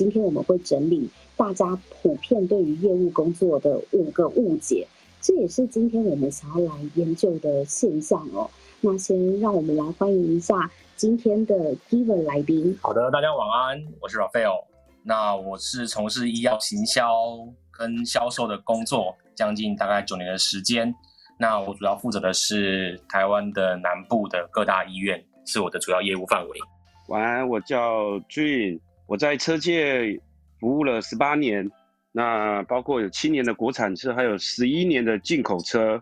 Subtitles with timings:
[0.00, 4.88] 今天我们会整理大家普遍对于业务工作的五个误解，
[5.20, 8.48] 这也是今天我们想要来研究的现象哦。
[8.80, 12.74] 那先让我们来欢迎一下今天的 Giver 来宾。
[12.80, 14.64] 好的，大家晚安，我是 Raphael。
[15.02, 17.12] 那我是从事医药行销
[17.70, 20.94] 跟销售的工作，将近大概九年的时间。
[21.38, 26.58] 那我主要负责的是台湾的南部的各大医院，是我的主要业务范围。
[27.08, 28.80] 晚安，我叫 Jun，
[29.10, 30.20] 我在车界
[30.60, 31.68] 服务了十八年，
[32.12, 36.00] 那包括有七年的国产车，还有十一年的进口车。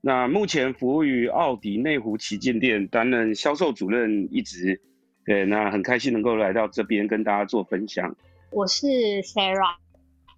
[0.00, 4.80] 那目前服务于奥迪内湖旗舰店，担任销售主任一职。
[5.24, 8.16] 对，那很开心能够来到这边跟大家做分享。
[8.50, 8.88] 我是
[9.22, 9.76] Sarah，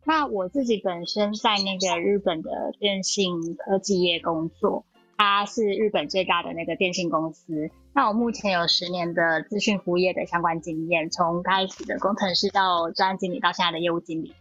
[0.04, 4.84] 那我自己本身在那个日本的电信科技业工作，
[5.22, 7.68] 它是日本最大的那个电信公司。
[7.94, 14.32] 那我目前有十年的资讯服务业的相关经验，从开始的工程师到专案经理到现在的业务经理，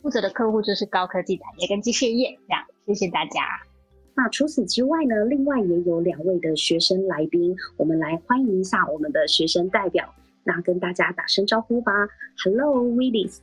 [0.00, 2.38] 负责的客户就是高科技产业跟机械业。
[2.46, 3.42] 这样，谢谢大家。
[4.14, 5.24] 那除此之外呢？
[5.24, 10.08] 另外也有两位的学生来宾，我们来欢迎一下我们的学生代表。
[10.44, 11.90] 那跟大家打声招呼吧。
[12.44, 13.38] Hello，Willis。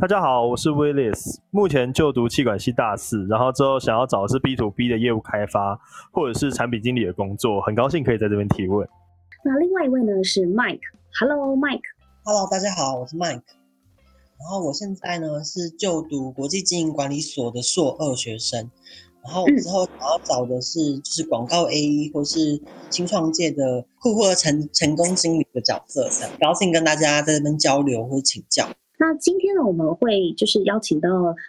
[0.00, 5.76] 大家好，我是 Willis，目前就读气管系大四，然后之后想要找的是 B to B 的业务开发
[6.12, 8.88] 或者是产品经理的工作，很高兴可以在这边提问。
[9.44, 10.78] 那另外一位呢是 Mike。
[11.18, 11.82] Hello，Mike。
[12.22, 13.42] Hello，大家好，我是 Mike。
[14.38, 18.70] 然后我现在呢是就读国际经营管理所的硕二学生。
[19.24, 28.64] 然后之后想要找的是就是广告 A E 或是新创界的库货成成功经理的角色，很高兴跟大家在这边交流或请教。
[28.98, 31.08] 那今天呢，我们会就是邀请到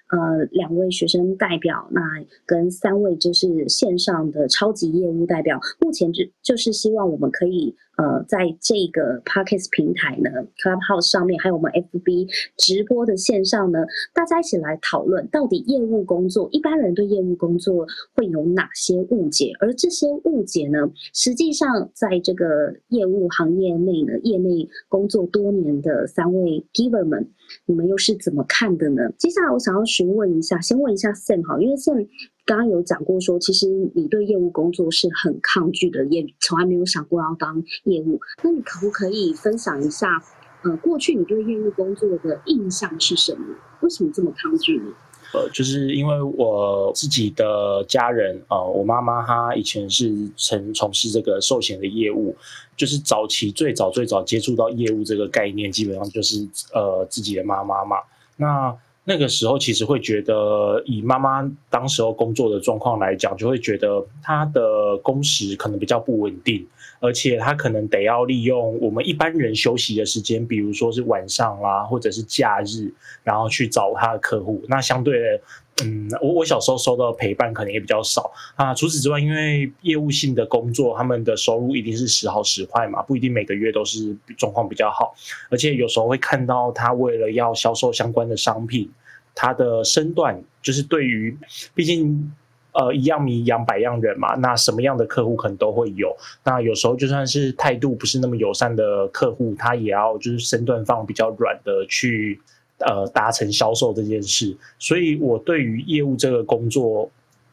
[0.09, 2.01] 呃两位学生代表，那
[2.45, 7.75] 跟三位就是线上的超级业务代表，目前就就是希望我们可以。
[7.99, 10.29] 呃，在这个 Podcast 平台呢
[10.63, 13.79] ，Clubhouse 上面，还有我们 FB 直播的线上呢，
[14.13, 17.85] 大家一起来讨论，到底业务工作，一般人对业务工作
[18.15, 19.51] 会有哪些误解？
[19.59, 27.29] 而这些误解呢，实际上在这个业务行业内呢，业内工作多年的三位 Giver 们，
[27.65, 29.11] 你们又是怎么看的呢？
[29.17, 32.07] 接下来我想要询问一下，先问一下 Sam 哈，因为 Sam。
[32.45, 38.19] 刚刚有讲过说，其实你对业务工作是很抗拒的，也从来没有想过要当业务。
[38.41, 40.19] 那你可不可以分享一下，
[40.63, 43.45] 呃，过去你对业务工作的印象是什么？
[43.81, 44.85] 为什么这么抗拒呢？
[45.31, 52.35] 呃，就是因为我自己的家人呃，我妈妈她以前是曾从事这个寿险的业务，
[52.75, 57.97] 就是早期最早最早接触到业务这个概念，基本上就是呃自己的妈妈嘛。
[58.37, 58.75] 那
[59.09, 66.63] 那个时候其实会觉得，以妈妈当时候工作的状况来讲，就会觉得她的工时可能比较不稳定，
[66.99, 72.93] 而且她可能得要利用我们一般人休息的时间，比如说是晚上啦，或者是假日，
[73.23, 74.63] 然后去找她的客户。
[74.67, 75.41] 那相对，
[75.83, 78.73] 嗯，我我小时候收到陪伴可能也比较少啊。
[78.73, 85.13] 除此之外，因为业务性的工作，他们的收入一定是时好时坏嘛，不一定每个月都是状况比较好，
[85.49, 88.89] 而且有时候会看到他为了要销售相关的商品。
[89.35, 91.37] 他的身段就是对于，
[91.73, 92.29] 毕竟，
[92.73, 96.13] 呃，一样米养百样人嘛，那什么样的客户可能都会有。
[96.43, 102.41] 那有时候就算是态度不是那么友善的客户，他也要就是身段放比较软的去，
[102.85, 104.55] 呃，达成销售这件事。
[104.77, 107.09] 所以我对于业务这个工作。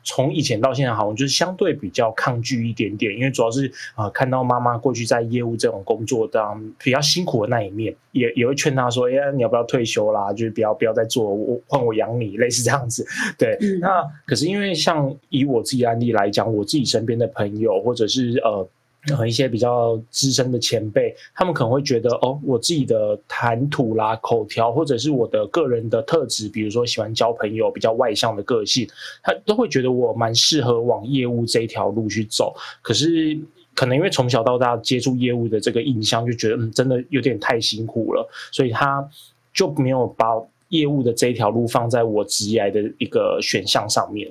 [0.09, 10.33] 从以前到现在，好像就是相对比较抗拒一点点，因为主要是啊，看到妈妈过去在业务这种工作当比较辛苦的那一面，也也会劝她说：“哎，你要不要退休啦？
[10.33, 13.05] 就是不要不要再做，我换我养你，类似这样子。”
[13.37, 18.69] 对，那可是因为像以我自己案例来讲，我自己身边的朋友或者是呃。
[19.15, 28.89] 和一些比较资深的前辈，他们可能会觉得，哦，我自己的谈吐啦、口条，或者是我的个人的特质，比如说喜欢交朋友、比较外向的个性，
[29.23, 32.55] 他都会觉得我蛮适合往业务这一条路去走。
[32.83, 33.39] 可是，
[33.75, 39.07] 可能因为从小到大接触业务的这个印象，就觉得，嗯，真的有点太辛苦了，所以他
[39.53, 40.27] 就没有把
[40.71, 44.29] 业务的这一条路放在我职业的一个选项上面。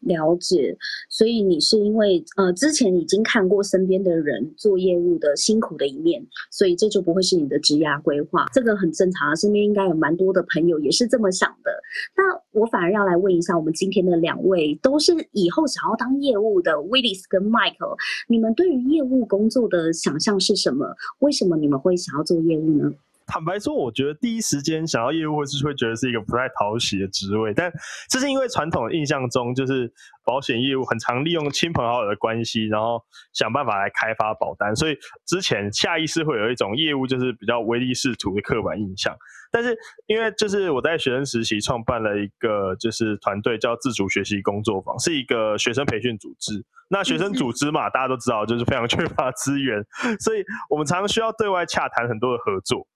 [0.00, 0.76] 了解，
[1.08, 9.34] 所以你是因为呃之前已经看过身边的人做业务的辛苦的一面，所以这就不会是你的职业规划，这个很正常啊。
[9.34, 11.70] 身边应该有蛮多的朋友也是这么想的。
[12.16, 17.96] 那我反而要来问一下，我们今天的两位都是以后想要当业务的 Willis 跟 Michael，
[18.28, 20.94] 你们对于业务工作的想象是什么？
[21.20, 22.92] 为什么你们会想要做业务呢？
[23.30, 27.54] 坦白说，我觉得第一时间想要业务，会是会觉得是一个不太讨喜的职位。
[27.54, 27.72] 但
[28.08, 29.88] 这是因为传统的印象中，就是
[30.24, 33.00] 保险业务很常利用亲朋好友的关系，然后
[33.32, 39.16] 想办法来开发保单，所以之前下意识会有一种业务就是比较唯利是图的刻板印象。
[39.52, 46.64] 但是因为就是我在学生时期创办了一个就是团队叫自主学习工作坊，是一个学生培训组织。
[46.88, 49.84] 那学生组织嘛，大家都知道就是非常缺乏资源，
[50.18, 52.88] 所以我们常常需要对外洽谈很多的合作。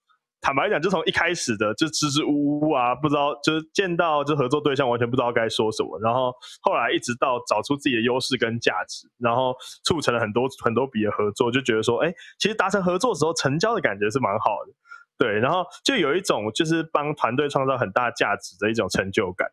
[0.44, 6.31] 坦白讲，就从一开始的就支支吾吾啊，不知道就是见到就合作对象完全不知道该说什么，然后
[6.61, 14.73] 后来一直到找出自己的优势跟价值，然后促成了很多很多笔的合作，就觉得说，哎，其实达成合作的时候成交的感觉是蛮好的。
[15.17, 19.49] 对，然后就有一种就是帮团队创造很大价值的一种成就感。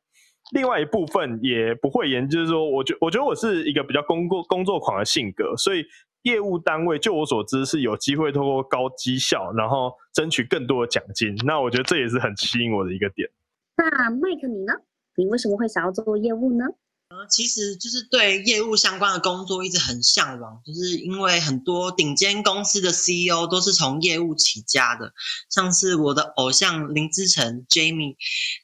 [0.53, 5.85] 另外一部分也不会言，就是说，我觉我觉得我是一个比较工作工作狂的性格，所以
[6.23, 11.35] 业务单位就我所知是有机会通过高绩效，然后争取更多的奖金。
[11.45, 13.29] 那我觉得这也是很吸引我的一个点。
[13.77, 14.73] 那麦克你呢？
[15.15, 16.65] 你为什么会想要做业务呢？
[17.29, 25.11] 其实就是对业务相关的工作一直很向往，就是因为很多顶尖公司的 CEO 都是从业务起家的，
[25.49, 28.15] 像是我的偶像林之成 Jamie，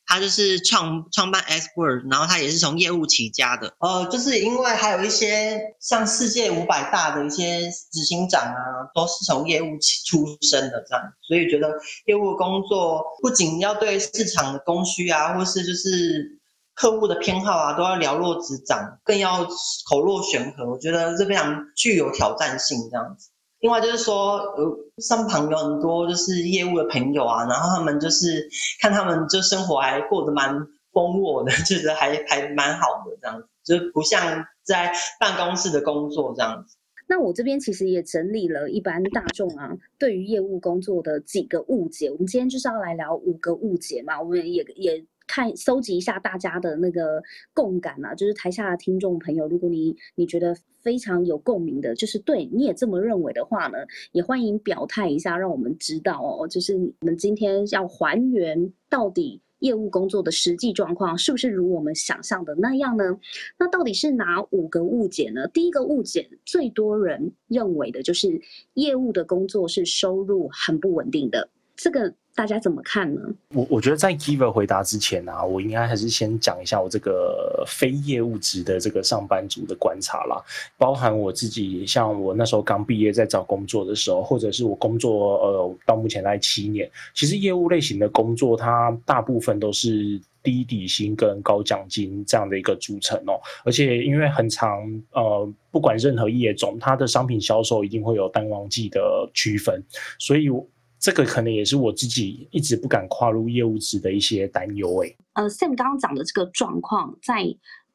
[0.05, 3.75] 他就是创创办 X Word，然后他也是从业务起家的。
[3.79, 7.61] 呃，就是因为还有一些像世界五百大的一些
[7.91, 8.55] 执行长啊，
[8.95, 11.69] 都是从业务起出身的这样，所以觉得
[12.05, 16.36] 业务工作不仅要对市场的供需啊，或是就是。
[16.79, 19.43] 客户的偏好啊，都要了若指掌，更要
[19.89, 20.69] 口若悬河。
[20.69, 23.31] 我觉得这非常具有挑战性，这样子。
[23.61, 28.47] 另外就是说，呃，身旁有很多就是业务的朋友啊，然后他们就是
[28.79, 30.55] 看他们就生活还过得蛮
[30.93, 36.77] 丰沃的， 觉得还还蛮好的这样子，就是不像在办公室的工作这样子。
[37.07, 42.11] 那我这边其实也整理了一般大众啊对于业务工作的几个误解。
[42.11, 45.03] 我们今天就是要来聊五个误解嘛，我们也也。
[45.27, 47.21] 看搜集一下大家的那个
[47.53, 53.77] 共感啊，就是台下的听众朋友，如果你你觉得非常有共鸣的，就是对你也这么认为的话呢，
[54.13, 56.47] 也欢迎表态一下，让我们知道哦。
[56.47, 63.19] 就是我们今天要还原到底业务工作的实际状况是不是如我们想象的那样呢？
[63.59, 65.47] 那到底是哪五个误解呢？
[65.49, 68.41] 第一个误解，最多人认为的就是
[68.75, 72.13] 业务的工作是收入很不稳定的，这个。
[72.37, 73.21] 大家怎么看呢？
[73.55, 80.39] 我我觉得在 Giver 回答之前啊，我应该还是先讲一下我这个非业务职的这个上班族的观察啦，
[80.77, 94.79] 包含我自己，像我那时候刚毕业在找工作的时候，或者是我工作呃到目前来七年，其实业务类型的工作，它大部分都是低底薪跟高奖金这样的一个组成哦，而且因为很长
[95.11, 99.83] 呃，不管任何业种，它的商品销售一定会有淡旺季的区分，
[100.19, 100.51] 所以。
[100.99, 105.03] 这个可能也是我自己一直不敢跨入业务职的一些担忧。
[105.03, 107.43] 哎，呃，Sam 刚刚讲的这个状况，在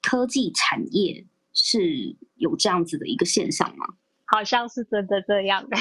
[0.00, 3.87] 科技产业是有这样子的一个现象吗？
[4.26, 5.76] 好像是真的这样的，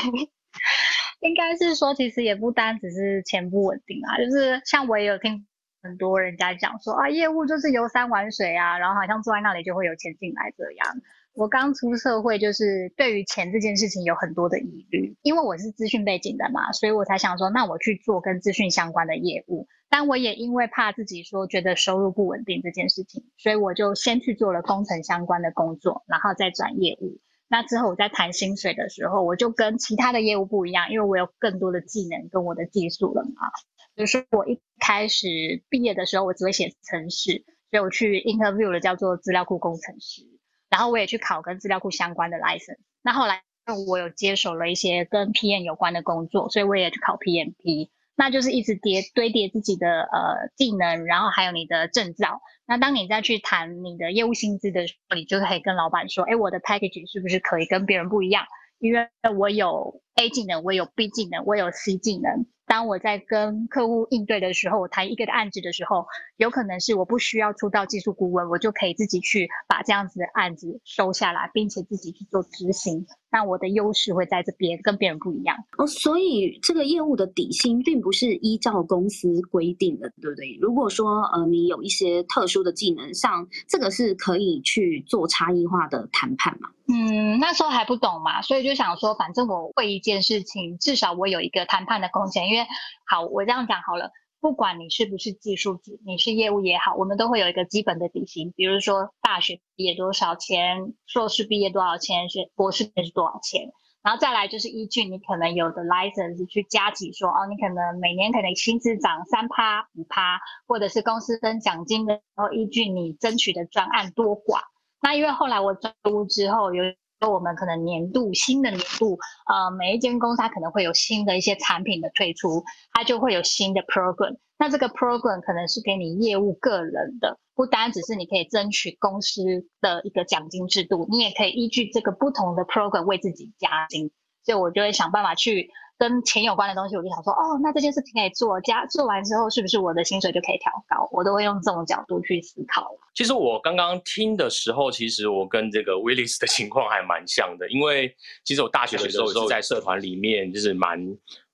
[1.22, 5.46] 应该是说，其实也不单只是钱不稳定啊，就是像我也有听
[5.82, 10.88] 很多人家讲说啊，业务就是游山玩水啊，然后好像坐在那里就会有钱进来这样。
[11.34, 19.68] 我刚出社会，就是对于钱这件事情有很多的疑虑，因为我是资讯背景的嘛，所以我才想说，那我去做跟资讯相关的业务。
[19.90, 27.20] 但我也因为怕自己说觉得收入不稳定这件事情，所以我就先去做了工程相关的工作，然后再转业务。
[27.50, 33.52] 那之后我在谈薪水的时候，我就跟其他的业务不一样，因为我有更多的技能跟我的技术了嘛。
[33.96, 35.28] 就是我一开始
[35.70, 40.24] 毕业的时候，我只会写程式，所以我去 interview 了叫做资料库工程师。
[40.72, 42.80] 然后我也去考跟资料库相关的 license。
[43.04, 43.44] 那后来
[43.88, 47.90] 我有接手了一些跟 PM 有关的工作，所以我也去考 PMP。
[48.16, 52.42] 那就是一直叠堆叠自己的呃技能，然后还有你的证照。
[52.68, 58.46] 那当你再去谈你的业务薪资的时候，你就可以跟老板说，哎，我的 package 是不是可以跟别人不一样？
[58.80, 62.46] 因为我有 A 技能，我有 B 技能，我有 C 技能。
[62.68, 66.06] 当我在跟客户应对的时候，我谈一个的案子的时候，
[66.38, 73.06] 有可能是我不需要出到技术顾问，我就可以自己去把这样子的案子收下来，并且自己去做执行。
[73.30, 75.88] 那我的优势会在这边，跟别人不一样哦。
[75.88, 80.58] 所以这个业务的底薪并不是依照公司规定的，对不对？
[80.62, 86.70] 如果说呃你有一些特殊的技能，像这个是可以去做差异化的谈判嘛？
[86.94, 92.50] 嗯，那时候还不懂嘛，所以就想说，反正我会一件事情，至少我有一个谈判的空间。
[92.50, 92.68] 因为
[93.08, 94.12] 好，我这样讲好了。
[94.42, 103.72] 不管你是不是技术职，你是业务也好，我们都会有一个基本的底薪，比如说大学毕业多少钱，硕士毕业多少钱，是博士毕业是多少钱。
[104.02, 114.62] 然后再来就是依据你可能有的 license 去加急说，哦，你可能每年可能薪资涨三趴五趴，或者是公司分奖金的时候，依据你争取的专案多寡。
[115.04, 116.84] 那因为后来我转屋之后有。
[117.28, 122.64] 我们可能年度新的年度，呃，每一间公司它可能会有新的一些产品的推出，
[122.94, 124.38] 它就会有新的 program。
[124.58, 129.44] 那这个 program 可能是给你业务个人的，不单只是你可以争取公司
[129.82, 134.12] 的一个奖金制度，你也可以依据这个不同的 program 为自己加薪。
[134.44, 135.70] 所以我就会想办法去。
[136.02, 141.08] 跟钱有关的东西，我就想说，哦，那这件事情可以做，加做完之后，是不是我的薪水就可以调高？
[141.12, 142.90] 我都会用这种角度去思考。
[143.14, 151.00] 其实我刚刚听的时候，其实我跟这个 Willis 的情况还蛮像的，因为其实我大学的时候是在社团里面，就是蛮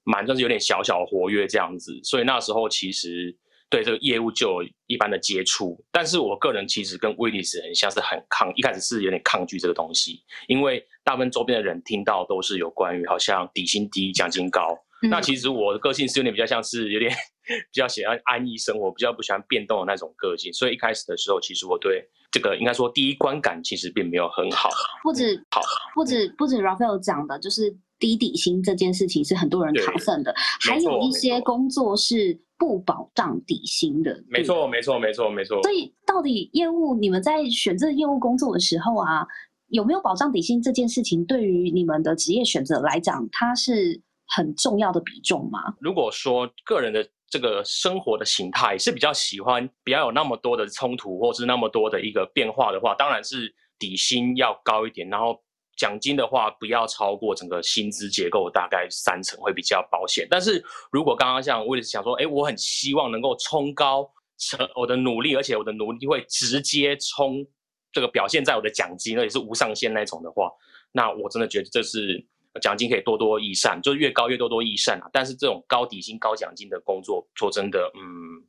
[0.06, 3.36] 蛮算是有点小小活跃这样子，所以那时候其实。
[3.69, 14.77] 对这个业务就有一般的接触，但是我个人其实跟威利斯很像，是很抗，一开始是有点抗拒这个东西，因为大部分周边的人听到都是有关于好像底薪低、奖金高。
[15.09, 17.12] 那其实我的个性是有点比较像是有点
[17.45, 24.69] 比较喜欢安逸生活，比较不喜欢变动的那种个性，所以一开始的时候，其实我对这个应该说第一观感其实并没有很好。
[25.03, 25.62] 不止好，
[25.93, 32.39] 不止不止 Raphael 讲的，就是低底薪这件事情是很多人讨论的，还有一些工作是。
[32.57, 35.61] 不保障底薪的，没错，没错，没错，没错。
[35.61, 39.25] 所以，到底业务你们在选择业务工作的时候啊，
[39.67, 45.59] 有没有保障底薪这件事情，对于你们的职业选择来讲，它是很重要的比重吗？
[45.79, 55.39] 如果说个人的这个生活的形态是比较喜欢，不要有那么多的冲突，或是那么多的一个变化的话，当然是底薪要高一点，然后。
[55.77, 60.27] 奖金的话，不要超过整个薪资结构大概三成会比较保险。
[60.29, 67.46] 但是如果刚刚像为了想说，哎，我很希望能够冲高成我的努力，而且我的努力会直接冲
[67.91, 70.51] 这个表现在我的奖金，而且是无上限那种的话，
[70.91, 72.25] 那我真的觉得这是。
[72.60, 75.07] 奖金可以多多益善，就是越高越多多益善啊。
[75.13, 78.01] 但是这种高底薪高奖金的工作，说真的，嗯，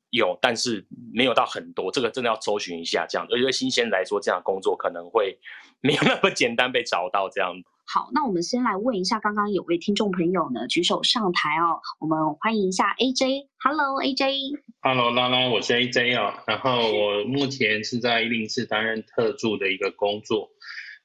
[0.08, 0.82] 有，但是
[1.18, 1.90] 没有到很多。
[1.90, 3.26] 这个真的要搜寻一下，这样。
[3.28, 5.36] 而且新鲜来说，这样的工作可能会
[5.80, 7.28] 没有那么简单被找到。
[7.28, 7.52] 这样。
[7.92, 13.48] 好，那我们先来问一下，刚刚有位听众朋友呢举手上台哦，我们欢迎一下 AJ。
[13.64, 14.60] Hello，AJ。
[14.80, 16.32] Hello，拉拉，我是 AJ 哦。
[16.46, 20.50] 然后我目前是在一零四担任特助的一个工作。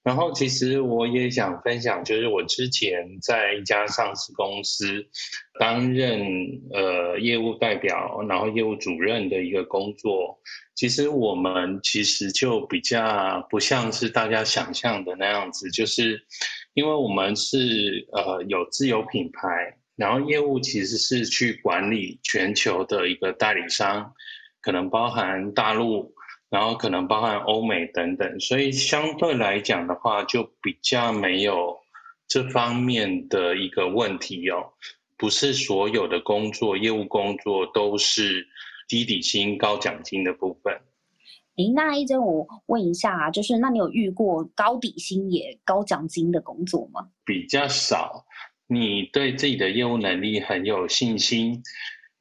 [0.03, 5.05] 然后，其实我也想分享，就是我之前在一家上市公司
[5.57, 6.21] 担任
[6.73, 10.37] 呃业务代表，然后业务主任的一个工作。
[10.75, 16.21] 其实我们其实就比较不像是大家想象的那样子，就是
[16.73, 24.13] 因为我们是呃有自有品牌，然后业务其实是去管理全球的一个代理商，
[24.59, 26.13] 可能包含大陆。
[26.53, 31.75] 然后可能包含欧美等等，所以相对来讲的话，就比较没有
[32.27, 34.71] 这方面的一个问题哦。
[35.17, 38.45] 不是所有的工作业务工作都是
[38.87, 40.71] 低底薪高奖金的部分。
[41.55, 47.07] 诶，那一真我问一下啊，就是那你有遇过高底薪也高奖金的工作吗？
[47.25, 48.25] 比较少。
[48.67, 51.63] 你对自己的业务能力很有信心。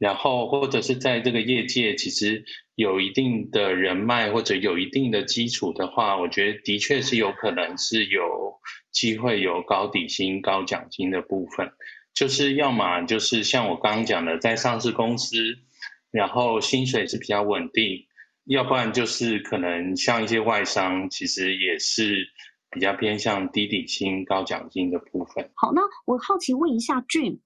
[0.02, 2.44] 然后或者是在这个业界，其实
[2.74, 8.58] 有一定的人脉或者有一定的基础的话，我觉得的确是有可能是有
[8.90, 11.70] 机会有高底薪、高奖金的部分。
[12.12, 15.36] 就是要么就是像我刚刚讲的，在上市公司，
[16.10, 18.08] 然后薪水是比较稳定；
[18.44, 22.26] 要不然就是可能像一些外商，其实也是
[22.72, 25.48] 比较偏向低底薪、高奖金的部分。
[25.54, 27.38] 好，那我好奇问一下俊。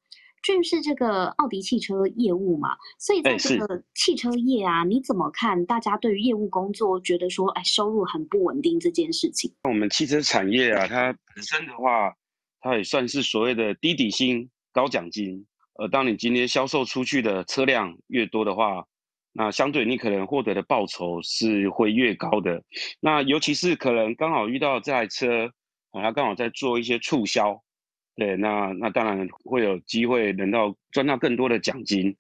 [0.47, 2.69] 俊是这个奥迪汽车业务嘛，
[3.01, 5.67] 所以在这个汽车业啊，你怎么看？
[5.67, 9.53] 大家对于业务工作觉得说，哎，收入很不稳定这件事情？
[9.65, 12.15] 我们汽车产业啊，它本身的话，
[12.61, 15.45] 它也算是所谓的低底薪、高奖金。
[15.81, 18.85] 呃，当你今天销售出去的车辆越多的话，
[19.33, 22.63] 那相对你可能获得的报酬是会越高的。
[23.01, 25.47] 那尤其是可能刚好遇到这台车，
[25.91, 27.61] 啊它刚好在做一些促销。
[28.17, 32.17] 对，那那当然会有机会能到赚到更多的奖金。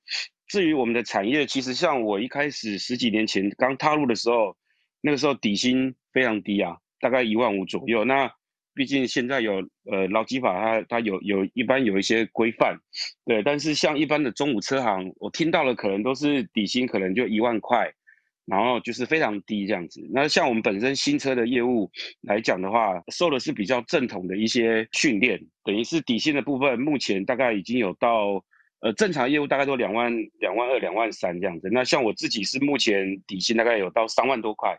[0.46, 4.54] 至于我们的产业，其实像我一开始十几年前刚踏入的时候，
[5.00, 8.04] 那个时候底薪非常低啊，大概一万五左右。
[8.04, 8.30] 那
[8.74, 12.78] 毕竟现在有呃劳基法，它它有有一般有一些规范，
[13.24, 13.42] 对。
[13.42, 17.90] 但是像一般的中午车行，我听到的可能都是底薪可能就一万块。
[18.46, 20.00] 然后就是非常低这样子。
[20.12, 21.90] 那像我们本身新车的业务
[22.22, 28.44] 来讲的话，受的是比较正统的一些训练，等于是底薪的部分，目前大概已经有到
[28.80, 31.68] 呃正常业务大概都两万两万二两万三这样子。
[31.72, 34.78] 那像我自己是目前底薪大概有到三万多块，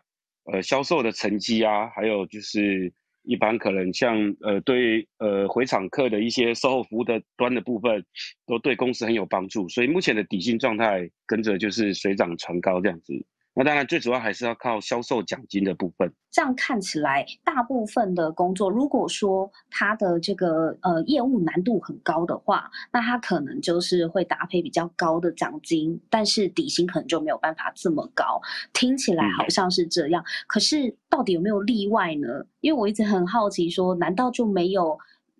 [0.50, 2.90] 呃销售的成绩啊，还有就是
[3.24, 8.02] 一般可能像呃对呃回厂客的一些售后服务的端的部分，
[8.46, 9.68] 都对公司很有帮助。
[9.68, 13.12] 所以目前的底薪状态跟着就是水涨船高这样子。
[13.58, 16.12] 那当然，最主要还是要靠销售奖金的部分。
[16.30, 28.40] 这样看起来，大部分的工作，如果说它的这个呃业务难度很高的话，那它可能就是会搭配比较高的奖金，但是底薪可能就没有办法这么高。
[28.72, 32.28] 听起来好像是这样，可是到底有没有例外呢？
[32.60, 34.96] 因为我一直很好奇，说难道就没有？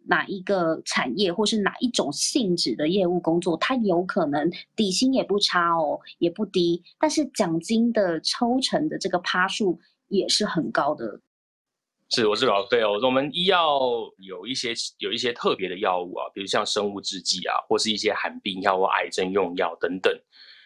[0.08, 11.20] 哪一个产业或是哪一种性质的业务工作，它有可能底薪也不差哦，也不低，但是奖金的抽成的这个趴数也是很高的。
[12.08, 12.98] 是，我是老对哦。
[13.02, 13.78] 我们医药
[14.16, 20.10] 有一些有一些特别的药物啊，比如像生物制剂啊，或是一些罕病药或癌症用药等等，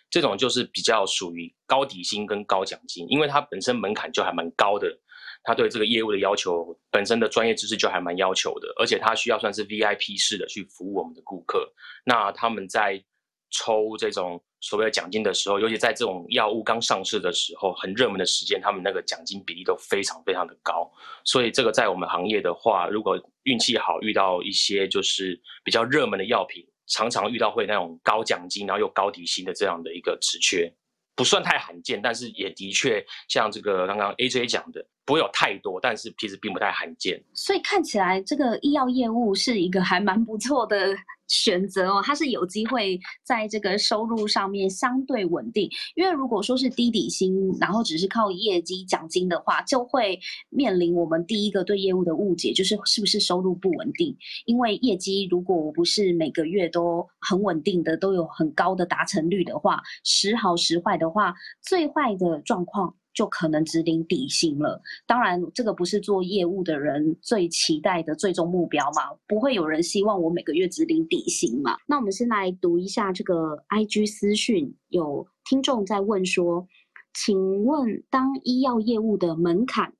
[0.09, 4.97] 这种就是比较属于高底薪跟高奖金，因为它本身门槛就还蛮高的。
[5.45, 11.73] 他对这个业务的要求，本身的专业知识就还蛮要求的，而且他需要算是 VIP 式的去服务我们的顾客。
[12.05, 13.03] 那他们在
[13.51, 20.91] 抽这种所谓的奖金的时候，尤其在这种药物刚上市的时候，很热门的时间，他们那个奖金比例都非常非常的高。
[21.25, 30.73] 所以这个在我们行业的话，如果运气好，遇到一些就是比较热门的药品，常常遇到会那种高奖金，然后又高底薪的这样的一个职缺。
[31.15, 37.23] 不算太罕见，但是也的确像这个刚刚 AJ 讲的，不会有太多，但是其实并不太罕见。
[37.35, 40.97] 所以看起来这个医药业务是一个还蛮不错的。
[41.33, 50.21] 选择哦，它是有机会在这个收入上面相对稳定，因为如果说是低底薪，然后只是靠业绩奖金的话，就会
[50.51, 54.15] 面临我们第一个对业务的误解，就是是不是收入不稳定？
[54.45, 62.95] 因为业绩如果我不是每个月都很稳定的，都有很高的达成率的话，时好时坏的话，最坏的状况。
[63.15, 64.81] 就可能只领底薪了。
[65.07, 69.11] 当然，这个不是做业务的人最期待的最终目标嘛？
[69.27, 71.77] 不会有人希望我每个月只领底薪嘛？
[71.87, 76.67] 那我们先来读一下这个 IG 私讯，有听众在问说
[77.13, 79.93] ：“请问当医药业务的门槛，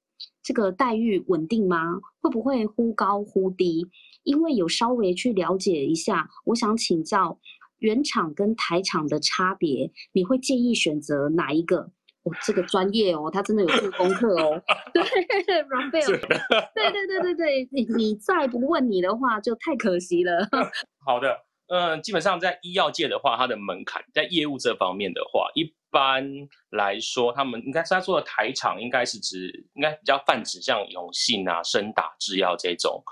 [0.43, 2.01] 这个待遇稳定吗？
[2.21, 3.87] 会不会忽高忽低？
[4.23, 7.39] 因为有稍微去了解一下，我想请教
[7.79, 11.91] 原厂跟台厂的差别，你会建议选择哪一个？”
[12.25, 14.63] 哦，这个专业哦，他真的有做功课哦。
[14.95, 20.49] 对 对对对对对，你你再不问你的话，就太可惜了。
[21.05, 26.25] 好的，嗯，基本上在医药界的话，它的门槛在业务这方面的话，一般
[26.71, 33.03] 来说，他们应该是他说的台厂，应该是指应该比较泛指像永信啊、深打制药这种。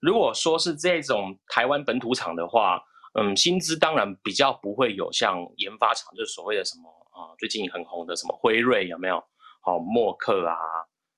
[0.00, 6.90] 如果说是这种台湾本土厂的话，嗯，薪资当然比较不会有像研发厂，就是所谓的什么。
[7.14, 9.22] 啊，最近很红的什么辉瑞有没有？
[9.62, 10.56] 好，默克啊，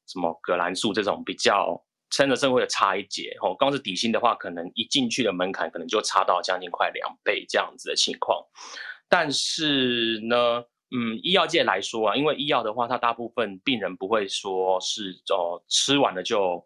[0.07, 3.35] 什么葛兰素这种比较撑着社会的差一截。
[3.41, 8.39] 哦，光是底薪的话，可能一进去的门槛可能就差到将近快两倍这样子的情况。
[9.09, 10.63] 但是呢，
[10.95, 16.63] 嗯，医药界来说啊，因为医药的话，它大部分病人不会说是哦吃完了就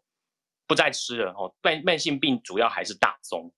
[0.67, 1.33] 不再吃了。
[1.33, 3.51] 哦，慢慢性病主要还是大宗。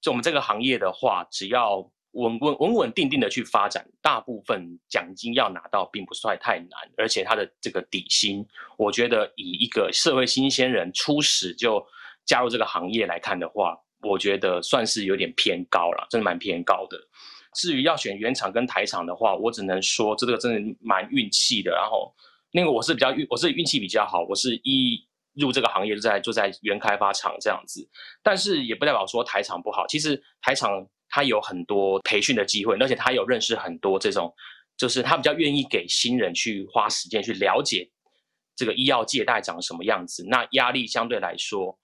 [0.00, 8.46] 就我们这个行业的话，只要稳稳稳稳定定的去发展，大部分奖金要拿到并不算太难，而且他的这个底薪，
[8.76, 11.84] 我觉得以一个社会新鲜人初始就
[12.24, 16.98] 加入这个行业来看的话，我觉得算是有点偏高了，真的蛮偏高的。
[17.54, 21.72] 至于要选原厂跟台厂的话，我只能说这个真的蛮运气的。
[21.72, 22.14] 然后
[22.50, 25.02] 那个我是比较运，我是运气比较好，我是一
[25.34, 27.88] 入这个行业就在就在原开发厂这样子，
[28.22, 30.86] 但是也不代表说台厂不好，其实台厂。
[31.14, 34.34] 他有很多培训的机会，而且他有认识很多这种，
[34.78, 37.86] 就是他比较愿意给新人去花时间去了解
[38.56, 40.24] 这个医药界大概长什么样子。
[40.26, 41.78] 那压力相对来说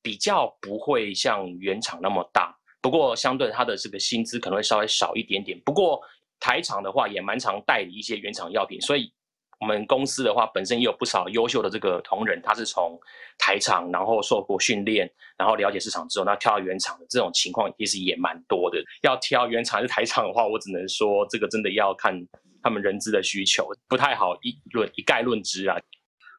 [0.00, 5.60] 比较不会像原厂那么大，不过相对他的这个薪资可能会稍微少一点点。
[5.62, 6.00] 不过
[6.38, 9.12] 台厂的话也蛮常代理一些原厂药品，所以。
[9.60, 12.98] 我们公司的话，本身也有不少优秀的这个同仁，他是从
[13.38, 18.82] 台厂，然后受过训练，然后了解市场之后，那跳到原厂的这种情况其实也蛮多的。
[19.02, 22.18] 要挑原厂还是台厂的话，我只能说这个真的要看
[22.62, 25.76] 他们人资的需求，不太好一论一概论之啊。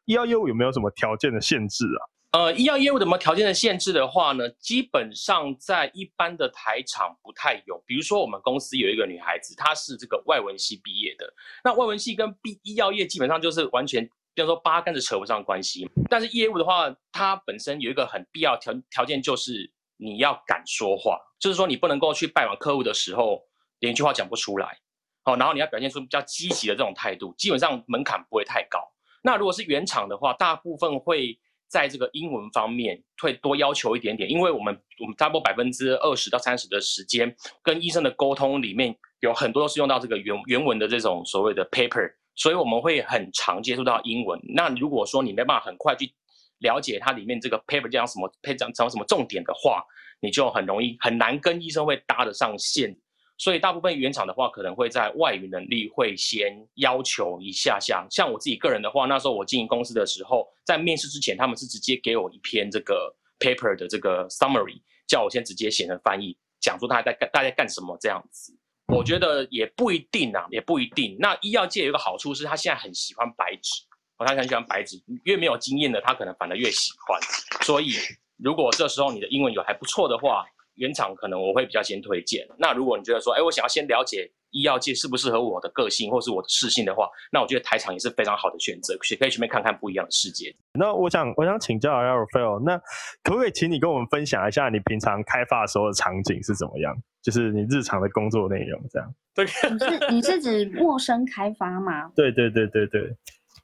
[0.06, 2.02] 医药业务有没有什么条件的限制啊？
[2.32, 7.78] 呃，医药业务的什么条件的限制的话呢，基本上在一般的台厂不太有。
[7.86, 11.34] 比如说，我们公司有一个女孩子，她是这个外文系毕业的。
[11.62, 15.86] 那外文系跟医医药业基本上就是完全，比如说八竿子扯不上关系。
[16.10, 23.41] 但是业务的话，它本身有一个很必要条条件，就是你要敢说话，就是说你不能够去拜访客户的时候
[23.80, 24.80] 连一句话讲不出来，
[25.24, 28.80] 好，然后你要表现出比较积极的这种态度，基本上门槛不会太高。
[29.22, 31.38] 那如果是原厂的话，大部分会。
[31.72, 44.38] 在这个英文方面会多要求一点点，因为我们我们差不多百分之二十到三十的时间跟医生的沟通里面有很多都是用到这个原原文的这种所谓的 paper，所以我们会很常接触到英文。
[44.54, 46.14] 那如果说你没办法很快去
[46.60, 49.82] 了解它里面这个 paper 讲什么，配讲讲什么重点的话，
[50.20, 52.94] 你就很容易很难跟医生会搭得上线。
[53.41, 58.06] 所以大部分原厂的话，可能会在外语能力会先要求一下下。
[58.12, 68.56] 像我自己个人的话，那时候我经营公司的时候，在面试之前，他们是直接给我一篇这个 paper 的这个 summary，叫我先直接写成翻译，讲述他在干大家干什么这样子。
[68.93, 71.17] 我觉得也不一定啊，也不一定。
[71.17, 73.82] 那医药界有一个好处是，他现在很喜欢白纸，
[74.17, 77.19] 哦他很喜欢白纸，越没有经验的他可能反而越喜欢。
[77.65, 77.95] 所以
[78.38, 80.45] 如果这时候你的英文有还不错的话，
[80.82, 82.44] 原厂可能我会比较先推荐。
[82.58, 90.52] 那如果你觉得说，哎，我想要先了解医药界适不适合我的个性或是我的适性的话，那我觉得台厂也是非常好的选择，可以去面看看不一样的世界。
[90.74, 92.76] 那我想，我想请教一下 Rafael，那
[93.24, 96.96] 可不可以请你跟我们分享一下你平常开发的时候的场景是怎么样？
[97.22, 99.13] 就是你日常的工作内容这样。
[99.36, 102.12] 对，你是你是指陌生开发吗？
[102.15, 103.15] 对对对对对，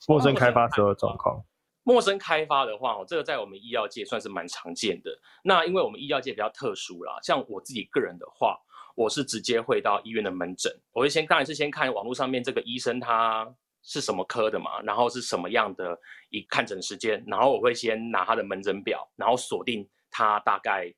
[0.07, 1.43] 陌生开发时候的状况。
[1.87, 5.19] 陌生开发的话，哦，这个在我们医药界算是蛮常见的。
[5.41, 8.59] 那因为我们医药界比较特殊啦，像我自己个人的话，
[8.93, 13.49] 我是直接会到医院的门诊，我会先当然是先看网络上面这个医生他
[13.83, 15.97] 是什么科的嘛，然后是什么样的
[16.29, 20.93] 一看诊时间，然后我会先拿他的门诊表，然后锁定他大概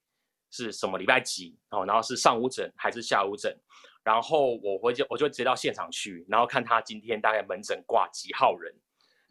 [0.49, 3.55] 是什么礼拜几哦，然后是上午诊还是下午诊，
[4.03, 8.73] 然后我会就我就直接到现场去，然后看他今天大概门诊挂几号人。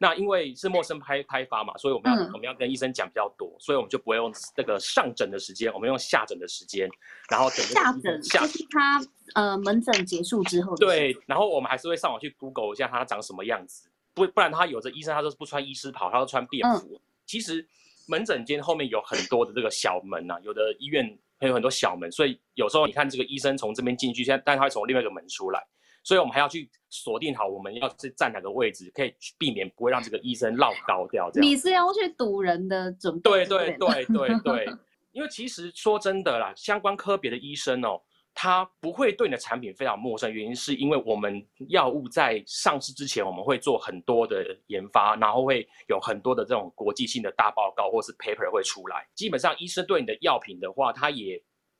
[0.00, 6.88] 那因为是陌生拍开发嘛，所以我们要我们要跟医生讲比较多，所以我们就不会用那个上诊的时间，我们用下诊的时间，
[7.28, 9.00] 然后等下诊就是他
[9.34, 10.76] 呃门诊结束之后。
[10.76, 17.00] 对，然后我们还是会上网去 Google 一下他长什么样子，不不然他有的医生他都是不穿医师袍，他都穿便服。
[17.26, 17.66] 其实
[18.06, 25.66] 门诊间后面有很多的这个小门呐，有的医院还有很多小门，所以有时候你看这个医生从这边进去，现在但他会从另外一个门出来。
[26.08, 31.30] 所以我们还要去锁定好，我们要是站哪个位置，可以避免不会让这个医生绕高掉。
[31.30, 33.44] 这样你是要去堵人的准备？
[33.44, 34.66] 对对对对 对，
[35.12, 38.00] 因为其实说真的啦，相关科别的医生哦，
[38.32, 49.06] 他不会对你的产品非常陌生，原因是因为我们药物在上市之前，我们会做很多的研发，然后会有很多的这种国际性的大报告或是 paper 会出来。
[49.14, 51.38] 基本上，医生对你的药品的话，他也。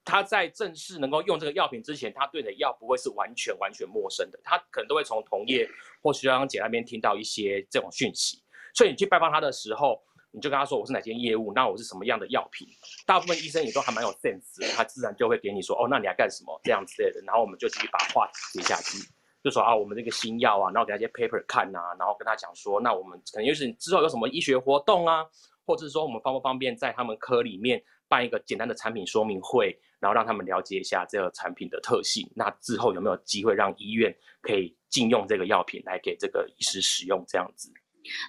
[0.08, 5.68] 他在正式能够用这个药品之前，他对你的药不会是完全完全陌生的，他可能都会从同业
[6.02, 8.42] 或徐阳姐那边听到一些这种讯息。
[8.74, 12.66] 所以你去拜访他的时候，你就跟他说我是哪间业务，那我是什么样的药品。
[13.04, 17.20] 大部分医生也都还蛮有 sense，他自然就会给你说哦，那你要干什么这样之类的。
[17.26, 18.96] 然后我们就继续把话接下去，
[19.44, 25.22] 就说啊，我们这个新药啊，然后给他一些 paper 看啊，然后跟他讲说，那我们可能就是之后有什么医学活动啊，
[25.66, 29.78] 或者是说我们方不方便在他们科里面办一个简单的产品说明会。
[30.00, 37.24] 然后让他们了解一下这个产品的特性，那之后有没有机会让医院可以禁用这个药品来给这个医师使用？
[37.26, 37.72] 这样子。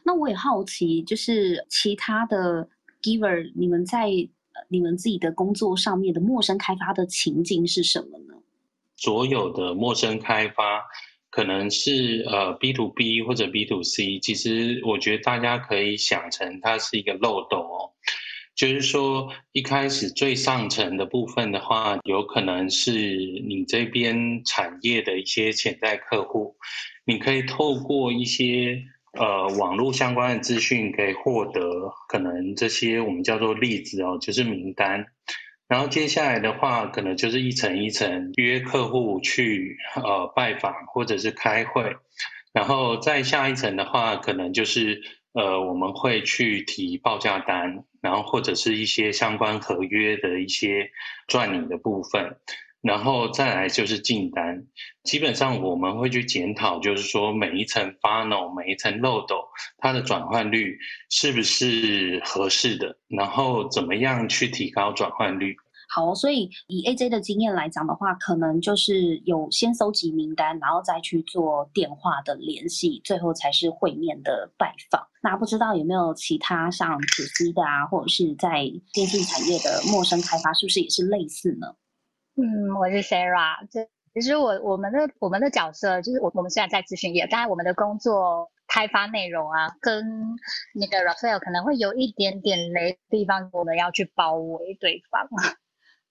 [0.03, 2.67] 那我也好奇，就是其他的
[3.01, 4.09] giver，你们在
[4.67, 8.33] 你们自己的工作上面的陌生开发的情境是什么呢？
[8.97, 10.83] 所有的陌生开发
[11.29, 17.93] 可能是呃 B to B 或者 B to C，其实我觉得大家可以想成它是一个漏斗哦。
[18.59, 26.57] 就是说，一开始最上层的部分的话，有可能是你这边产业的一些潜在客户，
[27.05, 31.61] 你可以透过一些呃网络相关的资讯，可以获得
[32.09, 35.05] 可能这些我们叫做例子哦，就是名单。
[35.69, 41.95] 然后接下来的话，可能就是一层一层约客户去呃拜访或者是开会，
[42.51, 45.01] 然后再下一层的话，可能就是
[45.33, 47.83] 呃我们会去提报价单。
[48.01, 50.89] 然后或者是一些相关合约的一些
[51.27, 52.37] 赚领的部分，
[52.79, 54.63] 然后再来就是进单。
[55.03, 59.43] 基本上我们会去检讨，就是说每一层 funnel、每一层漏斗，
[59.79, 65.57] 它的转换率是不是合适的，然后怎么样去提高转换率。
[65.91, 75.03] 好，所以以 AJ 的经验来讲的话，可能就是有先搜集名单，然后再去做电话的联系，最后才是会面的拜访。
[75.23, 81.75] 那不知道有没有其他像子 C 的啊，或者是在电信产业的陌生开发，是不是也是类似呢？
[82.35, 83.57] 嗯，我是 Sarah。
[83.71, 90.05] 这其实我我们的我们的角色就是我我们现在在咨询业，当然我们的工作开发内容啊，跟
[90.75, 95.27] 那个 Raphael 可能会有一点点雷地方，我们要去包围对方。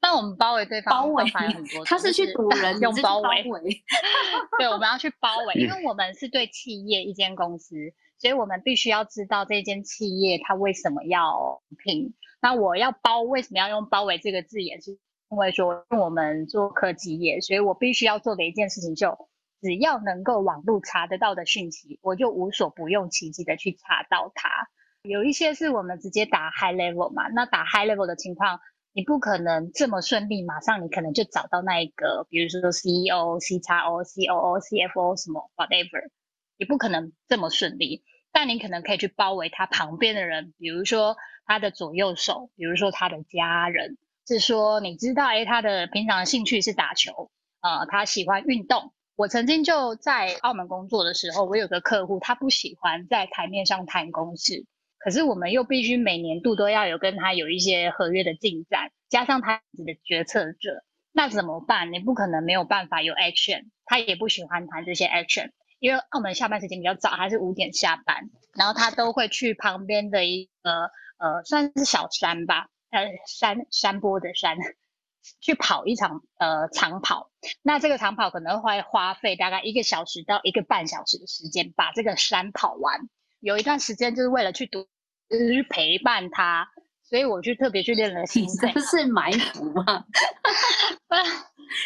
[0.00, 3.42] 那我们包围对方，包围很多，他是去堵人，用包围。
[3.50, 3.82] 围。
[4.58, 7.74] 对，我们要去包围，因为我们是对企业一间公司，
[8.18, 12.14] 所以我们必须要知道这间企业它为什么要聘。
[12.40, 14.80] 那我要包，为什么要用包围这个字眼？
[14.80, 14.92] 是
[15.30, 19.28] 因为说我们做科技业，所以我必须要做的一件事情，就
[19.60, 24.48] 只要能够网络查得到的讯息，我就无所不用其极的去查到它。
[25.02, 28.60] 有一些是我们直接打 high level 嘛，那打 high level 的情况，
[28.92, 36.08] 你不可能这么顺利，马上你可能就找到那一个，比如说 CEO、C 叉 O、C O O、C F O 什么 whatever，
[36.56, 38.02] 也不可能这么顺利。
[38.32, 43.96] 但你可能可以去包围他旁边的人，比如说他的左右手，比如说他的家人。
[44.26, 47.30] 是说你知道，哎，他的平常兴趣是打球，
[47.62, 48.92] 呃，他喜欢运动。
[49.16, 54.66] 我曾经就在澳门工作的时候，我有个客户，他不喜欢在台面上谈公事，
[55.08, 61.94] 可是我们又必须每年度都要有跟他有一些合约的进展，加上他自己的决策者，那怎么办？
[61.94, 72.68] 你不可能没有办法有 action，他也不喜欢谈这些 action，因为澳门下班时间比较早，还是五点下班，然后他都会去旁边的一个呃，算是小山吧。
[72.90, 74.58] 呃，山山坡的山，
[75.40, 77.30] 去跑一场呃长跑，
[77.62, 83.08] 那这个长跑可能会花费大概一个小时到一个半小时的时间，把这个山跑完。
[83.40, 84.88] 有一段时间就是为了去读，
[85.28, 86.68] 就是去陪伴他，
[87.02, 88.70] 所以我去特别去练了心肺。
[88.72, 90.04] 这是埋伏 吗？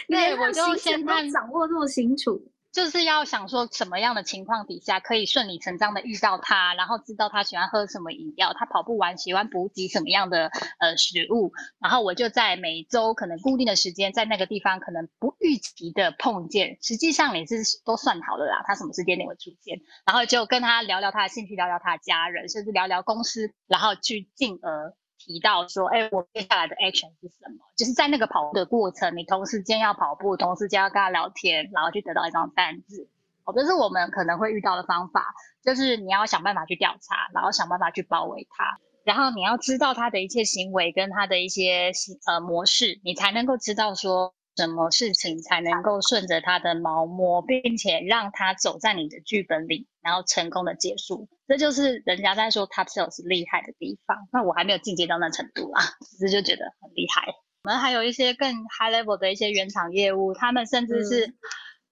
[0.08, 2.40] 对，我就先掌握这么清楚。
[2.72, 24.94] 就是要想说什么样的情况底下可以顺理成章的遇到他，然后知道他喜欢喝什么饮料，他跑步完喜欢补给什么样的呃食物，然后我就在每周可能固定的时间在那个地方可能不预期的碰见，实际上你是都算好了啦，他什么时间点会出现，然后就跟他聊聊他的兴趣，聊聊他的家人，甚至聊聊公司，然后去进而。
[25.24, 27.64] 提到说，哎，我接下来的 action 是什么？
[27.76, 33.08] 就是在那个跑步的过程，你同时间要跑步，同时间要跟他聊天，然后去得到一张单子。
[33.44, 35.32] 哦，这是我们可能会遇到的方法，
[35.62, 41.92] 就是你要想办法去调查，然后想办法去包围他，然后你要知道他的一切行为跟他的一些
[42.26, 44.34] 呃模式，你才能够知道说。
[44.56, 51.28] 什么事情才能够顺着他的毛摸，并且让他走在你的剧本里，然后成功的结束？
[51.46, 54.28] 这就是人家在说 top sales 厉害的地方。
[54.32, 55.82] 那我还没有进阶到那程度啊，
[56.18, 57.26] 只是就觉得很厉害。
[57.64, 61.32] 我们还有一些更 high level 的一些原厂业务，他们甚至是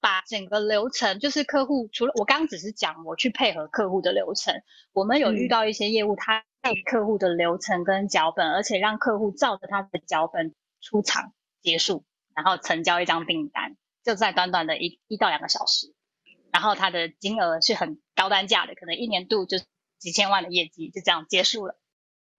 [0.01, 4.55] 把整个流程，就是客户除了我刚刚只是讲我去配合客户的流程，
[4.93, 12.05] 我们有遇到一些业务，他配客户的流程跟脚本，而且让客户照着他的脚本出场结束。
[12.43, 15.93] 然后成交一张订单，就在短短的一一到两个小时，
[16.51, 19.59] 然后它的金额是很高单价的，可能一年度就
[19.99, 21.79] 几千万的业绩，就这样结束了。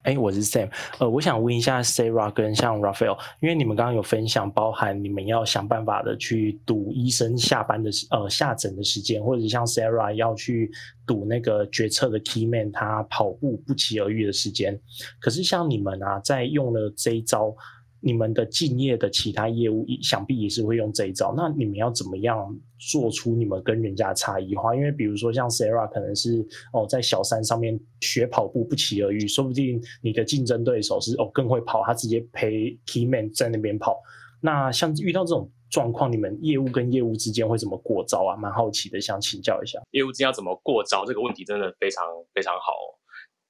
[0.02, 10.72] 哎，我是 Sam，呃，我想问一下 Sarah 跟像 Raphael，因为你们刚刚有分享，包含你们要想办法的去赌医生下班的呃下诊的时间，或者像 Sarah 要去
[11.06, 14.82] 赌那个决策的 Key Man 他跑步不期而遇的时间，
[15.20, 17.56] 可是像你们啊，在用了这一招。
[18.04, 21.34] 你们的敬业的其他业务，想必也是会用这一招。
[21.38, 24.76] 那你们要怎么样做出你们跟人家差异化？
[24.76, 34.02] 因为比如说像 Sarah 可能是哦在小山上面学跑步不期而遇，说不定你的竞争对手是哦更会跑，他直接陪 Keyman 在那边跑。
[34.42, 38.36] 那像遇到这种状况，你们业务跟业务之间会怎么过招啊？
[38.36, 39.80] 蛮好奇的，想请教一下。
[39.92, 41.06] 业务之间要怎么过招？
[41.06, 42.72] 这个问题真的非常非常好。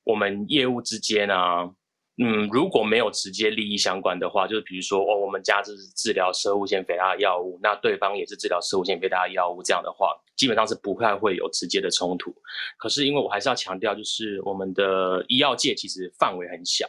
[0.04, 1.72] 我们业务之间啊。
[2.18, 12.32] 嗯，如果没有直接利益相关的话，就是比如说，哦，我们家这是治疗射物腺肥大的药物，那对方也是治疗射物腺肥大的药物，这样的话，基本上是不太会有直接的冲突。
[12.78, 16.86] 可是，因为我还是要强调，就是我们的医药界其实范围很小，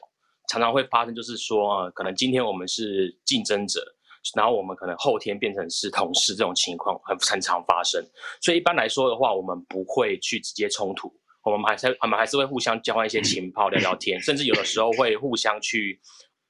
[0.51, 3.81] 常常会发生，就是说啊，可能今天我们是竞争者，
[4.35, 8.05] 然后我们可能后天变成是同事，这种情况很很常发生。
[8.43, 11.11] 所以一般来说的话，我们不会去直接冲突。
[11.45, 16.01] 我们还是我们还是会互相交换一些情报、聊聊天，甚至有的时候会互相去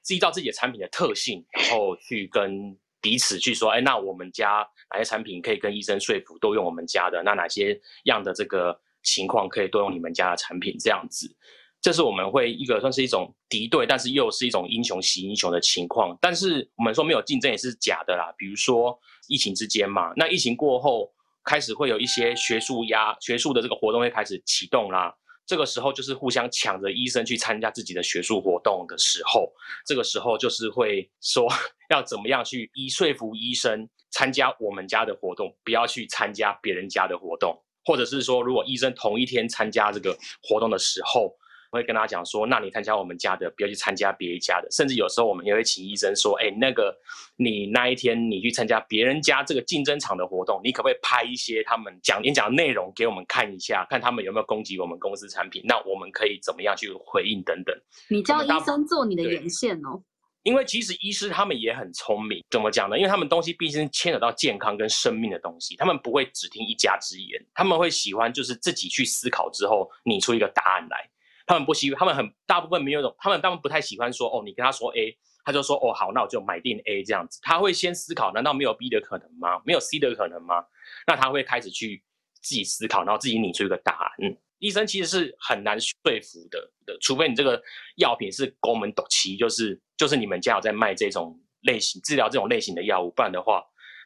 [0.05, 7.23] 知道自己的产品的特性，然后去跟彼此去说：哎，那我们家哪些产品可以跟医生说服，都用我们家的？
[7.23, 10.77] 那哪些样的这个情况可以多用你们家的产品？
[10.79, 11.35] 这样子，
[11.81, 16.17] 这是我们会一个算是一种敌对，但是又是一种英雄惜英雄的情况。
[16.21, 18.33] 但是我们说没有竞争也是假的啦。
[18.37, 21.12] 比如说疫情之间嘛，那疫情过后。
[21.45, 25.13] 开始会有一些学术压学术的这个活动会开始启动啦，
[25.47, 29.53] 这个时候就是互相抢着医生去参加自己的学术活动的时候，
[29.87, 31.49] 这个时候就是会说
[31.91, 41.35] 要怎么样去医说服医生参加我们家的活动，不要去参加别人家的活动，或者是说如果医生同一天参加这个活动的时候，
[41.73, 44.69] 会跟他讲说，那你参加我们家的，不要去参加别一家的。
[44.71, 46.95] 甚至有时候我们也会请医生说，哎，那个
[47.37, 55.63] 你那一天你去参加别人家这个竞争场的活动，你可不可以拍一些他们讲演讲的内容给我们看一下，看他们有没有攻击我们公司产品？
[55.65, 57.75] 那我们可以怎么样去回应等等？
[58.09, 60.03] 你叫医生做你的眼线哦。
[60.43, 62.99] 因为其实医师他们也很聪明，怎么讲呢？
[62.99, 71.09] 因为他们东西毕竟牵扯到健康跟生命的东西，他们不会只听一家之言，他们会喜欢就是自己去思考之后拟出一个答案来。
[71.53, 77.39] 他们不喜，他们很大部分没有，他们他们不太喜欢说哦，你跟他说 A，他就说哦好，那我就买定 A 这样子。
[77.43, 79.61] 他会先思考，难道没有 B 的可能吗？
[79.67, 80.65] 没有 C 的可能吗？
[81.07, 82.03] 那他会开始去
[82.41, 84.37] 自己思考，然后自己拟出一个答案。
[84.61, 87.63] 医生其实是很难说服的的，除非你这个
[87.97, 93.63] 药品是国门斗齐，就是就是你们家有在卖这种类型治疗这种类型的药物，不然的话。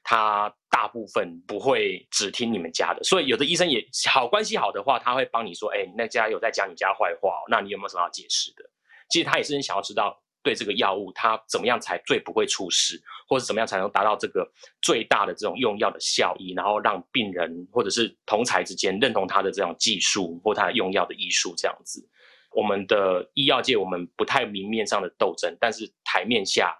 [0.08, 8.62] 他大部分不会只听你们家的，所以有的医生也好关系好的话，他会帮你说，哎，那家有在讲你家坏话，那你有没有什么要解释的？
[9.10, 14.48] 其实他也是很想要知道，对这个药物，他怎么样才最不会出事，或者怎么样才能达到这个
[14.80, 22.08] 最大的这种用药的效益，然后让病人或者是同才之间认同他的这种技术或他用药的艺术这样子。
[22.52, 26.72] 我们的医药界，我们不太明面上的斗争，但是台面下。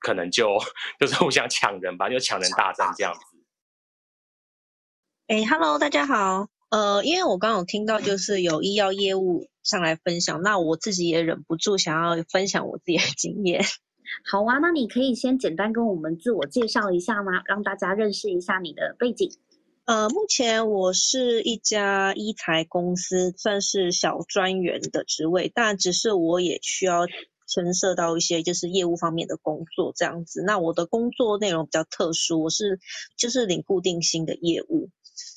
[0.00, 0.46] 可能就
[1.00, 3.20] 就是互相抢人吧，就抢人大战这样子。
[5.26, 6.48] 哎，Hello，大家好。
[6.70, 13.62] 呃，因为我刚刚有听到就是有医药业务上来分享，那我自己也忍不住想要分享我自己的经验。
[14.24, 17.42] 好啊，那你可以先简单跟我们自我介绍一下吗？
[17.44, 19.30] 让大家认识一下你的背景。
[19.84, 27.06] 呃，目前我是一家医材公司，算是小专员的职位，但只是我也需要。
[27.48, 32.78] 牵涉到一些就是业务方面的工作这样子，那我的工作内容比较特殊，我是
[33.16, 34.90] 就是领固定薪的业务，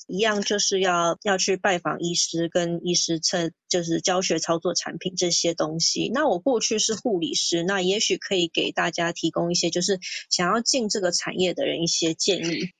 [0.06, 6.10] 一样就是要要去拜访医师，跟医师测就是教学操作产品这些东西。
[6.12, 9.98] 那我过去是护理师，那也许可以给大家提供一些就是
[10.28, 12.72] 想要进这个产业的人一些建议，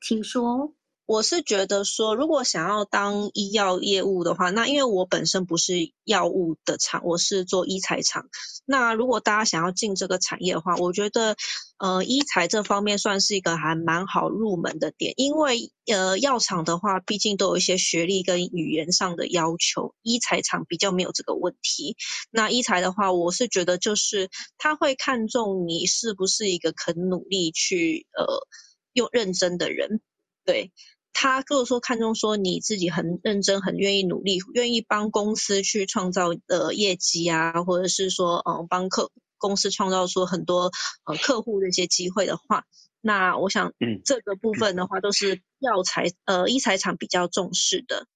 [0.00, 0.74] 听说。
[1.04, 8.28] 我是觉得说，如果想要当医药业务的话，那因为我本身不是药物的厂，我是做医材厂。
[8.64, 11.36] 那如果大家想要进这个产业的话，我觉得，
[11.78, 21.96] 呃，医材这方面算是一个还蛮好入门的点，因为呃，药厂的话，毕竟都有一些学历跟语言上的要求，医材厂比较没有这个问题。
[22.30, 28.46] 那医材的话，我是觉得就是他会看重你是不是一个肯努力去呃
[28.92, 30.00] 用认真的人，
[30.44, 30.72] 对。
[31.14, 40.70] 他如果说看中说你自己很认真、很愿意努力、愿意帮公司去创造的业绩啊，或者是说嗯帮客公司创造出很多
[41.04, 42.64] 呃客户的一些机会的话，
[43.02, 43.74] 那我想
[44.04, 48.06] 这个部分的话都是药材呃医材厂比较重视的。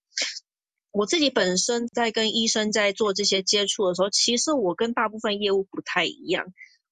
[0.91, 6.47] 我自己本身在跟医生在做这些接触的时候，其实我跟大部分业务不太一样。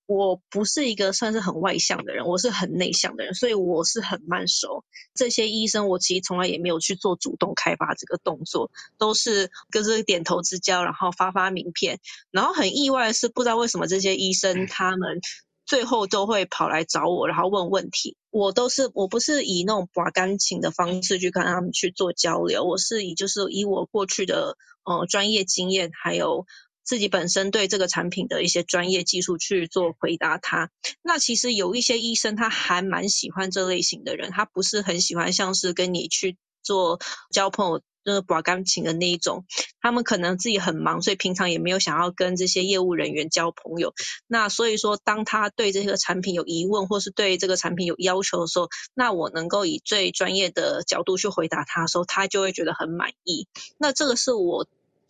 [0.06, 4.84] 我不是一个算是很外向的人，我是很内向的人，所以我是很慢熟。
[5.14, 12.00] 这些医生我其实从来也没有去做主动开发这个动作，都是就是点头之交，然后发发名片。
[12.30, 15.20] 然后很意外的是，不知道为什么这些医生他们
[15.64, 18.16] 最后都会跑来找我，然后问问题。
[18.30, 26.44] 我都是我不是以那种把钢琴的方式去跟他们去做交流，我是以就是以我过去的呃专业经验还有。
[26.84, 30.70] 自己本身对这个产品的一些专业技术去做回答，他
[31.02, 39.46] 那其实有一些医生他还蛮喜欢这类型的人，他不是很喜欢像是跟你去做交朋友、就是把感情的那一种。
[39.80, 43.94] 他们可能自己很忙，所以平常也没有想要跟这些业务人员交朋友。
[44.26, 53.48] 那所以说，当他对这个产品有疑问，或是对这个产品有要求的时候，那我能够以最专业的角度去回答他的时候，他就会觉得很满意。
[53.78, 54.66] 那这个是我。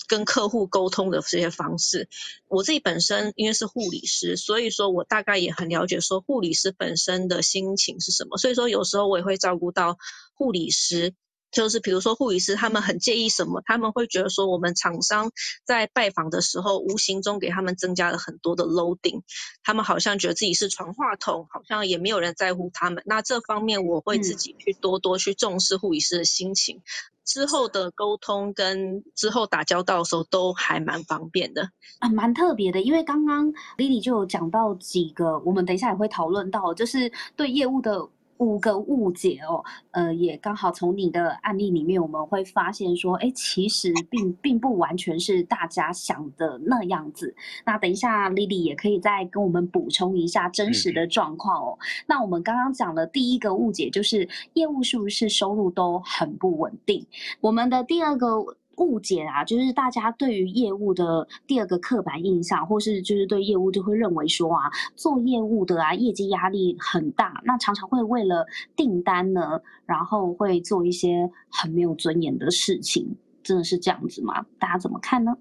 [0.06, 2.08] 跟客户沟通的这些方式，
[2.48, 8.36] 我自己本身因为是护理师，所以说我大概也很了解说护理师本身的心情是什么。
[8.38, 9.96] 所以说有时候我也会照顾到
[10.34, 11.14] 护理师。
[11.54, 15.30] 就是比如说护理师他们很介意什么，他们会觉得说我们厂商
[15.64, 19.22] 在拜访的时候，无形中给他们增加了很多的 loading，
[19.62, 23.02] 他们好像觉得自己是传话筒，好像也没有人在乎他们。
[23.06, 26.82] 那这方面我会自己去多多去重视护理师的心情，
[27.24, 32.80] 之后的沟通跟之后打交道的时候都还蛮方便的啊，蛮特别的。
[32.80, 38.08] 因为刚刚 Lily 就有讲到几个，我们等一下也会讨论到，就是对业务的。
[38.38, 47.34] 五个误解哦，呃，也刚好从你的案例里面，我们会发现说，哎，其实并并不完全是大家想的那样子。
[47.64, 51.78] 那等一下，Lily 也可以再跟我们补充一下真实的状况哦。
[52.06, 57.06] 那我们刚刚讲的第一个误解就是业务是不是收入都很不稳定？
[57.40, 58.56] 我们的第二个。
[58.78, 68.46] 误解啊，就是大家对于业务的第二个刻板印象，或是就是对业务就会认为说啊，做业务的啊，业绩压力很大，那常常会为了
[68.76, 74.44] 订单呢，然后会做一些很没有尊严的事情，真的是这样子吗？
[74.58, 75.36] 大家怎么看呢？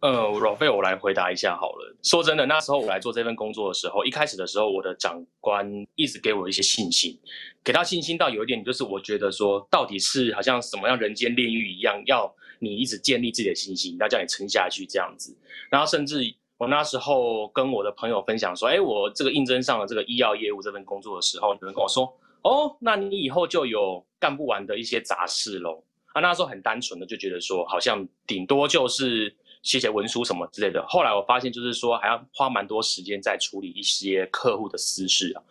[0.00, 0.10] 呃，
[0.40, 1.96] 老费，我来回答一下好了。
[2.02, 5.64] 说真的，那时候我来做这份工作的时候，一开始的时候，我的长官
[5.94, 7.16] 一直给我一些信心，
[7.62, 15.36] 给他信心到有一点，就是我觉得说，到底是好像什么样人间炼狱一样，要你一直建立自己的信心，要叫你撑下去这样子。
[15.68, 16.22] 然后甚至
[16.56, 22.04] 我那时候跟我的朋友分享说，哎，我这个应征上了这个医药业务这份工作的时候，有人跟我说，
[22.42, 25.82] 哦，那你以后就有干不完的一些杂事喽。
[26.12, 29.36] 啊，那时候很单纯的就觉得说，好像顶多就是。
[29.62, 30.84] 写写文书什么之类的。
[30.88, 35.42] 后来我发现，就是说还要花蛮多时间在处理一些客户的私事啊，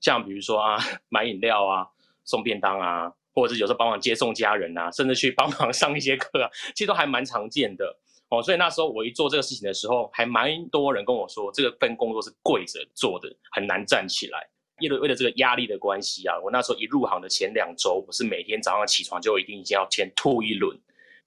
[0.00, 0.78] 像比如说啊，
[1.10, 1.84] 买饮料啊，
[2.24, 7.96] 送便当啊，或者是有时候帮忙接送家人啊，甚至去帮忙上一些课啊，其实都还蛮常见的
[8.30, 8.42] 哦。
[8.42, 14.48] 所以那时候我一做这个事情的时候，还蛮多人跟我说，这个份工作是跪着做的，很难站起来。
[14.80, 20.78] 因为为了这个压力的关系啊，我那时候一入行的前两周，我是每天早上起床就一定先要先吐一轮。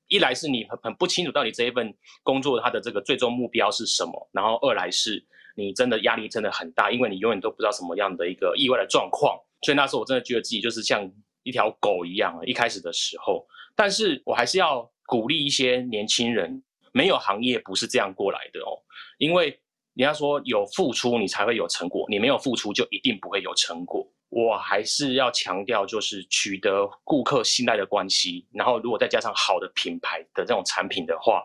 [0.07, 1.93] 一来是你很很不清楚到底这一份
[2.23, 5.23] 工作它的这个最终目标是什么，然后二来是
[5.55, 11.11] 你真的压力真的很大，因为你永远都不知道什么样的一个意外的状况，所以那时候我真的觉得自己就是像
[11.43, 12.39] 一条狗一样。
[12.45, 18.77] 一开始的时候，但是我还是要鼓励一些年轻人，没有行业不是这样过来的哦，
[19.17, 19.59] 因为
[19.95, 24.07] 人家说有付出你才会有成果，你没有付出就一定不会有成果。
[24.29, 31.43] 我还是要强调，就是取得顾客信赖的关系，然后如果再加上好的品牌的这种产品的话，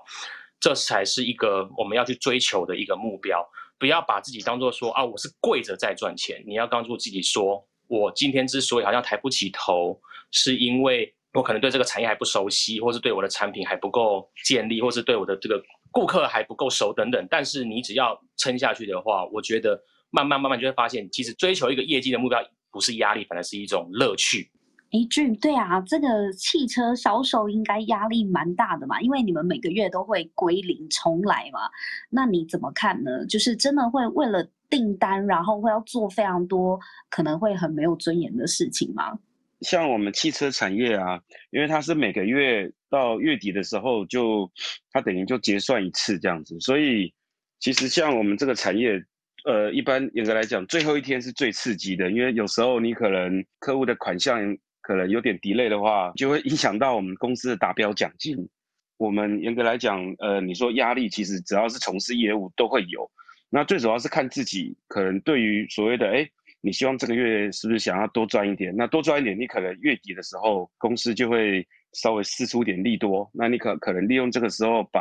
[0.61, 3.43] 这才是一个我们要去追求的一个目标。
[3.79, 6.45] 不要把自己当做说啊，我是跪着在赚钱。
[6.47, 17.27] 你要告诉自己说，我今天之所以好像抬不起头，是因为我可能对这个产业还不熟悉，或是对我的产品还不够建立，或是对我的这个顾客还不够熟等等。
[17.31, 19.81] 但是你只要撑下去的话，我觉得
[20.11, 22.39] 慢慢慢慢就会发现，其实追求一个业绩的目标。
[22.75, 24.51] 不是压力，反而是一种乐趣。
[24.91, 31.71] 哎，俊，对啊，这个汽车销售应该压力蛮大的嘛，因为你们每个月都会归零重来嘛。
[32.11, 33.25] 那你怎么看呢？
[33.27, 34.45] 就是真的会为了
[34.75, 39.17] 订单，然后会要做非常多可能会很没有尊严的事情吗？
[39.61, 41.21] 像我们汽车产业啊，
[41.51, 44.51] 因为它是每个月到月底的时候就
[44.91, 47.15] 它等于就结算一次这样子，所以
[47.61, 49.01] 其实像我们这个产业。
[49.47, 54.41] 呃，一般严格来讲，最后一天是最刺激的，因为有时候你可能客户的款项
[54.81, 58.49] 可能有点 delay 的话，就会影响到我们公司的达标奖金。
[58.97, 63.07] 我们严格来讲，呃，你说压力，其实只要是从事业务都会有。
[63.55, 66.29] 那最主要是看自己，可能对于所谓的，哎，
[66.61, 68.75] 你希望这个月是不是想要多赚一点？
[68.77, 75.01] 那多赚一点，你可能月底的时候公司就会稍微试出点利多，那你可可能利用这个时候把。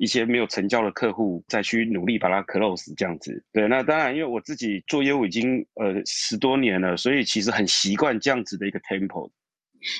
[0.00, 3.44] 一些没有成交的客户，再去努力把它 close 这样子。
[3.52, 9.28] 对，那当然，因为我自己做业务已经呃十多年了，所以其实很习惯这样子的一个 tempo。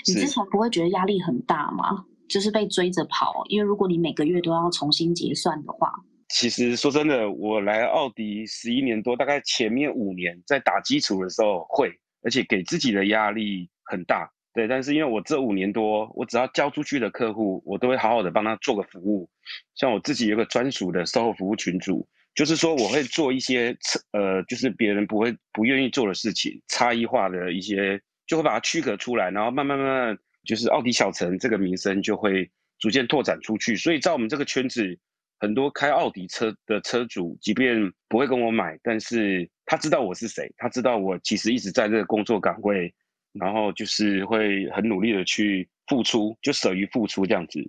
[0.07, 2.05] 你之前不会觉得压力很大吗？
[2.29, 5.93] 就是被追着跑，因为如果你每个月都要重新结算的话。
[6.29, 11.91] 其实说真的，我来奥迪十一年多，大概前面五年在打基础的时候会，
[12.23, 14.31] 而且给自己的压力很大。
[14.53, 19.29] 对，但是因为我这五年多，我只要交出去的客户，我都会好好的帮他做个服务。
[19.75, 23.77] 像我自己有个专属的售后服务群组，就是说我会做一些
[24.13, 32.51] 呃，就是别人不会不愿意做的事情，差异化的一些，就会把它区隔出来，然后慢慢慢慢，就是奥迪小城这个名声就会
[32.81, 33.77] 逐渐拓展出去。
[33.77, 34.99] 所以在我们这个圈子，
[35.39, 37.77] 很多开奥迪车的车主，即便
[38.09, 42.93] 不会跟我买，但是他知道我是谁，他知道我其实一直在这个工作岗位。
[43.35, 47.61] 然后就是会很努力的去付出，就舍于付出这样子。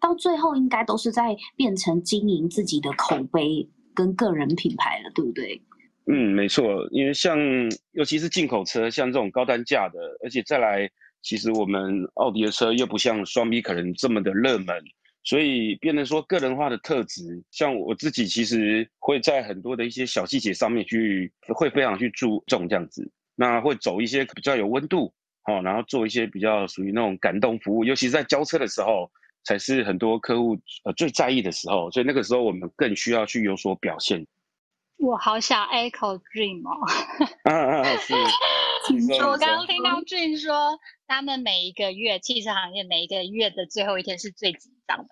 [0.00, 5.62] 到最后应该都是在变成经营自己的口碑跟个人品牌了，对不对？
[6.06, 6.86] 嗯，没错。
[6.90, 7.38] 因为像
[7.92, 10.90] 尤其是进口车，像这种高单价的，而且再来，
[11.22, 14.66] 其实我们奥迪的车又不像双 B 可能这么的热门，
[15.26, 17.42] 所以变成说个人化的特质。
[17.50, 23.06] 像我自己其实会在很多的一些小细节上面去，会非常去注重这样子。
[23.34, 25.12] 那会走一些比较有温度，
[25.46, 29.10] 哦，然后做一些比较属于那种感动服务，尤其是在交车的时候，
[29.44, 34.26] 才是很多客户呃最在意的时候，所以那个时候我们更需要去有所表现。
[34.98, 36.72] 我好想 echo dream 哦，
[37.44, 38.14] 嗯嗯嗯，是。
[39.24, 45.08] 我 刚刚听到 dream 说，他们每一个月汽车行业每一个月的最后一天是最紧张的嘛？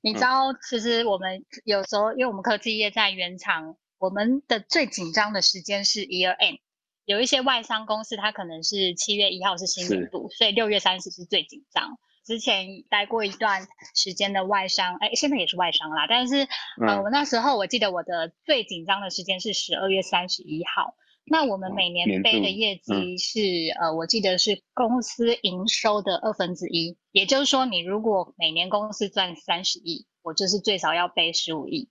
[0.00, 6.58] 你知道，其实我们有时候，因为我们科技业在原厂，我们的最紧张的时间是 year end。
[7.04, 11.98] 有一些外商公司，它可能是七月一号是新年度，所以六月三十是最紧张。
[12.24, 16.06] 之前待过一段时间的外商，哎，现在也是外商啦。
[16.06, 16.46] 但是，
[16.86, 20.94] 呃，我那时候我记得我的最紧张的时间是十二月三十一号。
[21.30, 23.40] 那我们每年背的业绩是，
[23.80, 26.96] 呃，我记得是公司营收的二分之一。
[27.12, 31.88] 也就是说，你如果每年公司赚三十亿，我就是最少要背十五亿。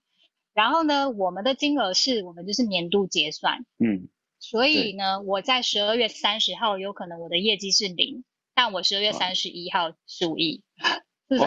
[0.54, 4.08] 然后呢，我们的金额是我们就是年度结算，嗯，
[4.40, 8.24] 所以呢，我在十二月三十号有可能我的业绩是零。
[8.54, 10.64] 但我十二月三十一号十五亿，
[11.38, 11.46] 哇，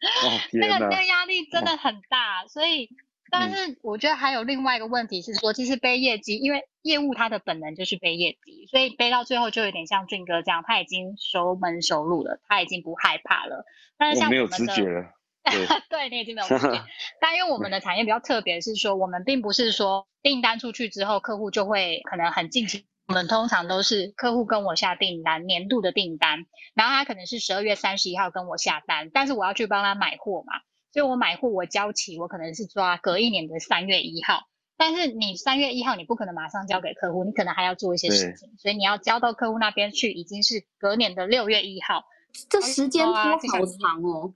[0.52, 2.88] 那个那个压力真的很大，所以，
[3.32, 13.64] 但是我觉得还有另外一个问题是说，其实背业绩，因为业务它的本能就是背业绩，所以背到最后就有点像俊哥这样，他已经熟门熟路了，他已经不害怕了。
[13.96, 15.14] 但是像我没有直觉了，
[15.88, 16.84] 对，你已经没有直觉。
[17.20, 22.86] 但因为我们的产业比较特别，是说我们并不是说订单出去之后，客户就会可能很近期。
[23.08, 30.52] 我们通常都是客户跟我下订单，年度的订单，然后他可能是十二月三十一号跟我下单，但是我要去帮他买货嘛，
[30.92, 42.04] 所以我买货我交期我可能是抓隔一年的三月一号，但是你三月一号你不可能马上交给客户，你可能还要做一些事情，所以你要交到客户那边去，已经是隔年的六月一号，
[42.50, 44.34] 这时间拖好长哦。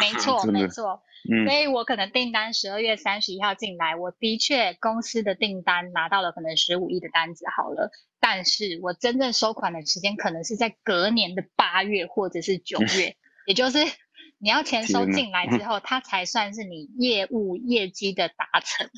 [0.00, 1.02] 没 错，没错。
[1.46, 7.90] 所以我可能订单十二月三十一号进来，我的确公司的订单拿到了可能十五亿的单子好了，
[8.20, 13.78] 但是我真正收款的时间可能是在隔年的八月或者是九月，也就是
[14.44, 18.90] 你要钱收进来之后，它才算是你业务业绩的达成。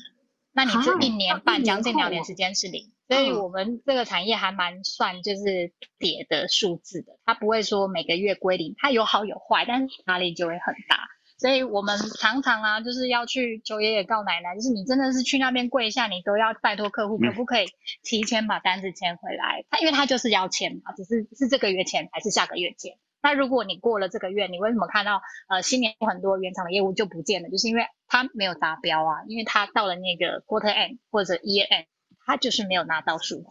[0.51, 11.07] 那你这一年半将近两年时间是零，所以我们这个产业还蛮算就是叠的数字的，它不会说每个月归零，它有好有坏，但是压力就会很大。
[11.37, 17.67] 所以我们常常啊，就是要去求爷爷告奶奶，就是你真的是去那边跪下，你都要拜托客户，可不可以
[18.03, 19.63] 提前把单子签回来？
[19.69, 22.97] 他因为他就是要签嘛，只是是这个月签还是下个月签。
[23.27, 27.49] 那如果你过了这个月，你为什么看到呃新年很多原厂的业务就不见了？
[27.49, 31.87] 就是因为他没有达标啊，因为他到了那个 quarter end 或者 year end，
[32.25, 33.43] 他就是没有拿到数字，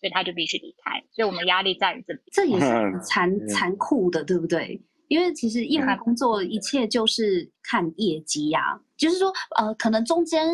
[0.00, 1.04] 所以他就必须离开。
[1.12, 4.82] 所以我们压力在于这里，这也是很 残残酷的，对不对？
[5.06, 10.44] 因为其实业务工作一切就是看业绩呀，就是说，呃，可能中间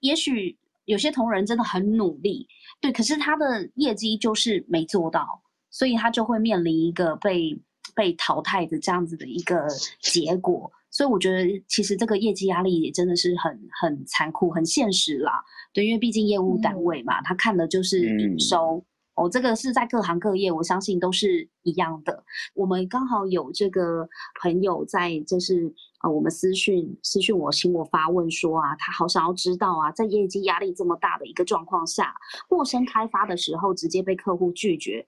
[0.00, 2.48] 也许有些同仁真的很努力，
[2.80, 7.56] 对，可是他的业绩就是没做到，所以他就会面临一个被
[7.94, 9.66] 被淘汰的这样子的一个
[10.00, 10.70] 结果。
[10.90, 15.44] 所以我觉得其实这个业绩压力也真的是很很残酷、很现实啦。
[15.72, 18.84] 对，因为毕竟业务单位嘛，他看的就是营收。
[19.16, 22.24] 哦，这个是在各行各业，我相信都是一样的。
[22.52, 24.08] 我们刚好有这个
[24.42, 25.72] 朋友在，就是
[26.02, 32.12] 呃，我们私讯私讯我，请我发问说啊，他好想要知道啊，在业绩压力这么大的一个状况下，
[32.48, 35.06] 陌生开发的时候直接被客户拒绝，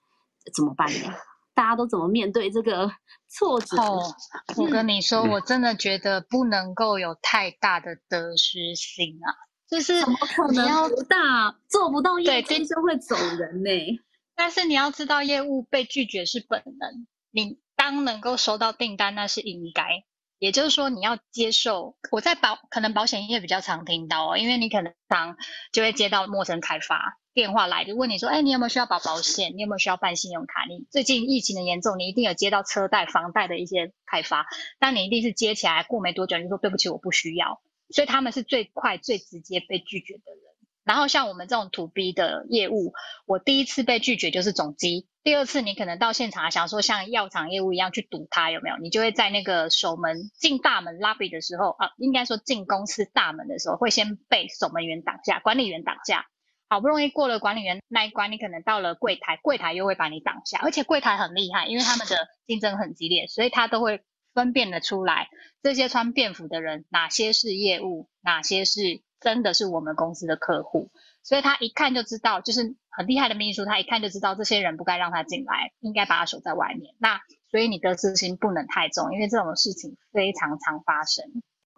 [0.55, 1.13] 怎么办呢？
[1.57, 2.93] 大家都怎么面对这个
[3.29, 3.77] 挫折？
[3.79, 4.03] 哦，
[4.59, 9.33] 我跟你说，我真的觉得不能够有太大的得失心啊。
[9.69, 13.71] 就是怎么可能不大做不到业绩就会走人呢？
[14.37, 17.07] 但是你要知道，业务被拒绝是本能。
[17.33, 20.05] 你当能够收到订单，那是应该。
[20.39, 21.97] 也就是说，你要接受。
[22.13, 25.35] 我在保可能保险业比较常听到哦，因为你可能常
[25.73, 29.53] 就会接到陌生开发电话来，就问你说：“哎，你有没有需要保保险？
[29.57, 30.65] 你有没有需要办信用卡？
[30.71, 34.47] 你最近疫情的严重，你一定有接到车贷、房贷的一些开发，
[34.79, 37.61] 但你一定是接起来过没多久，你就说对不起，我不需要。”
[37.93, 40.41] 所以他们是最快、最直接被拒绝的人。
[40.83, 42.95] 然后像我们这种 to B 的业务，
[43.27, 48.79] 我第一次被拒绝就是总机，第二次你可能到现场想说像药厂业务一样去堵他有没有？
[48.79, 56.27] 你就会在那个守门进大门 lobby 的时候啊，应该说进公司大门的时候，会先被守门员挡下，管理员挡下。
[56.69, 64.03] 好不容易过了管理员那一关，你可能到了柜台，柜台又会把你挡下，而且柜台很厉害，因为他们的竞争很激烈，所以他都会。
[64.37, 65.31] 分辨得出来，
[65.63, 70.91] 这些穿便服的人，哪些是业务，哪些是真的是我们公司的客户，
[71.23, 76.95] 所以他一看就知道，就是很厉害的秘书，他一看就知道这些人不该让他进来，应该把他守在外面。
[76.99, 77.19] 那
[77.51, 81.25] 所以你得失心不能太重，因为这种事情非常常发生。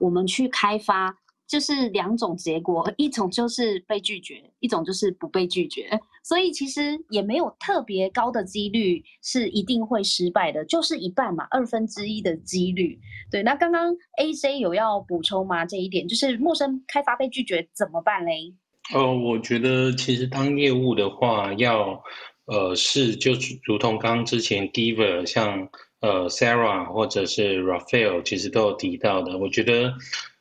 [0.00, 1.14] 我们去开发。
[1.48, 5.88] 就是两种结果， 一种就是被拒绝，一种就是不被拒绝，
[6.22, 13.00] 所以其实也没有特别高的几率是一定会失败的，就是一半嘛，二分之一的几率。
[13.30, 15.64] 对，那刚刚 A C 有要补充吗？
[15.64, 18.54] 这一点就是陌生开发被拒绝怎么办嘞？
[18.94, 22.02] 呃，我觉得其实当业务的话，要
[22.44, 23.32] 呃是就
[23.64, 25.68] 如同刚刚之前 Giver 像
[26.00, 29.94] 呃 Sarah 或者是 Raphael 其实都有提到的，我觉得。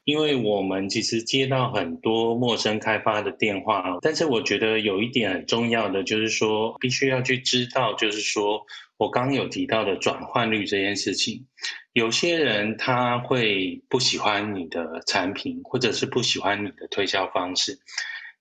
[0.08, 11.45] 因为我们其实接到很多陌生开发的电话，但是我觉得有一点很重要的就是说，必须要去知道，就是说我刚有提到的转换率这件事情，
[11.91, 17.78] 有些人他会不喜欢你的产品，或者是不喜欢你的推销方式，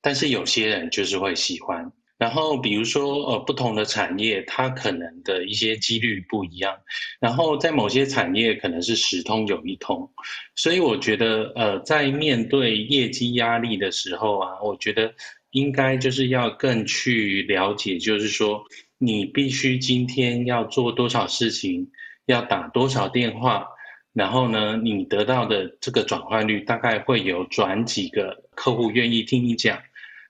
[0.01, 1.91] 但是有些人就是会喜欢。
[2.19, 6.77] 然后比如说呃，不同的产业它可能的一些几率不一样，
[7.21, 10.11] 然后在某些产业可能是十通有一通，
[10.55, 15.14] 所以我觉得呃，在面对业绩压力的时候啊，我觉得
[15.51, 18.64] 应该就是要更去了解，就是说。
[18.99, 21.91] 你必须今天要做多少事情，
[22.25, 23.69] 要打多少电话，
[24.14, 29.79] 然后呢，你得到的这个转换率大概会有转几个客户愿意听你讲，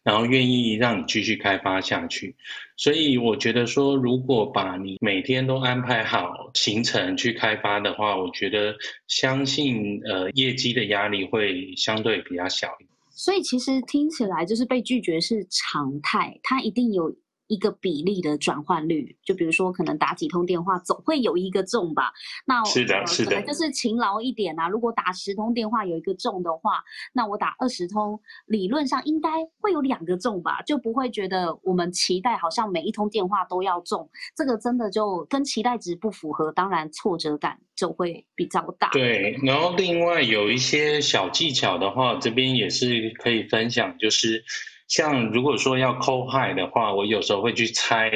[0.06, 2.36] 然后愿意让你继续开发下去。
[2.76, 8.72] 所以我觉得说，如果把你每天都安排好行程去开发的话，我觉得
[9.08, 12.68] 相信呃业绩的压力会相对比较小。
[13.10, 17.12] 所以其实听起来就是被拒绝是常态，它一定有。
[17.48, 22.12] 一个比例的转换率，就比如说可能打几通电话总会有一个中吧。
[22.44, 24.68] 那是的，是的，就是勤劳一点啊。
[24.68, 26.82] 如果打十通电话有一个中的话，
[27.12, 29.28] 那我打二十通，理论上应该
[29.60, 38.90] 会有两个中吧，就不会觉得我们期待好像每一通电话都要中，这个真的就跟期待值不符合，当然挫折感就会比较大。
[38.90, 44.44] 对，然后另外有一些小技巧的话，这边也是可以分享，就是。
[44.88, 48.10] 像如果说要扣嗨的话，我有时候会去猜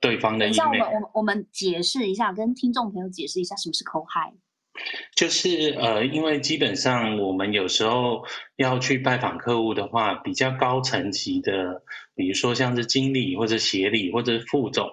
[0.00, 0.46] 对方的。
[0.46, 4.32] 等一下，我们我们我们解释一下，跟听众朋友解释一下什么是扣嗨。
[5.16, 8.22] 就是呃，因为基本上我们有时候
[8.54, 11.82] 要去拜访客户的话，比较高层级的，
[12.18, 14.90] 比如说像是经理或者协理或者副总，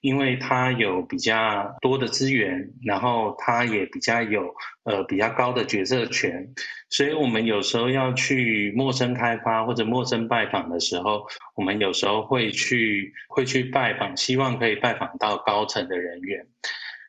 [0.00, 4.52] 因为他有比较多的资源，然后他也比较有
[4.82, 6.52] 呃比较高的决策权，
[6.90, 16.44] 所以我们有时候要去陌生开发或者陌生拜访的时候，我们有时候会去会去拜访，希望可以拜访到高层的人员。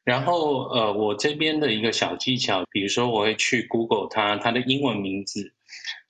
[0.03, 5.51] 然后，呃，我这边的一个小技巧，比如说我会去 Google 它它的英文名字，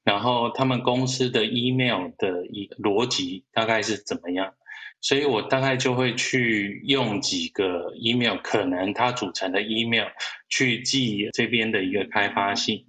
[0.06, 4.53] 然后他们公司的 email 的一逻辑大概是怎么样，
[5.01, 10.08] 所以我大概就会去用几个 email，可能它组成的 email
[10.47, 12.86] 去记这边的一个开发信。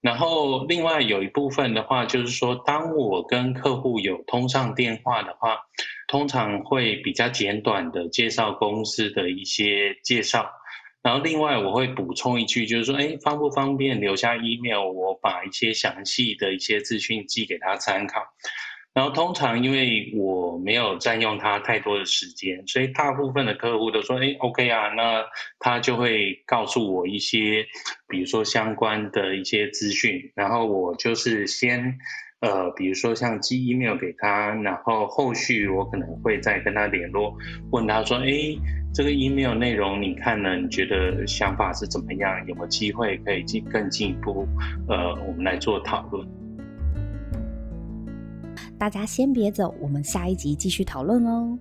[0.00, 5.58] 然后另外有一部分的话，就是说，当我跟客户有通上电话的话，
[6.06, 10.52] 通常会比较简短的介绍公司的一些介绍。
[11.08, 18.20] 然后另外我会补充一句，就是说，哎，方不方便留下 email，我把一些详细的一些资讯寄给他参考。
[18.92, 25.24] 然后通常因为我没有占用他太多的时间，所以大部分的客户都说，哎，OK 啊，那
[25.58, 27.64] 他就会告诉我一些，
[28.06, 31.98] 比如说相关的一些资讯，然后我就是先，
[32.40, 37.36] 呃，比如说像寄 email 给他，然后后续我可能会再跟他联络，
[37.72, 38.30] 问他说，哎，
[38.94, 42.30] 这个 email 内容你看了，你觉得想法是怎么样？
[42.46, 44.46] 有没有机会可以进更进一步？
[44.88, 46.24] 呃，我们来做讨论。
[48.78, 51.58] 大家先别走，我们下一集继续讨论哦。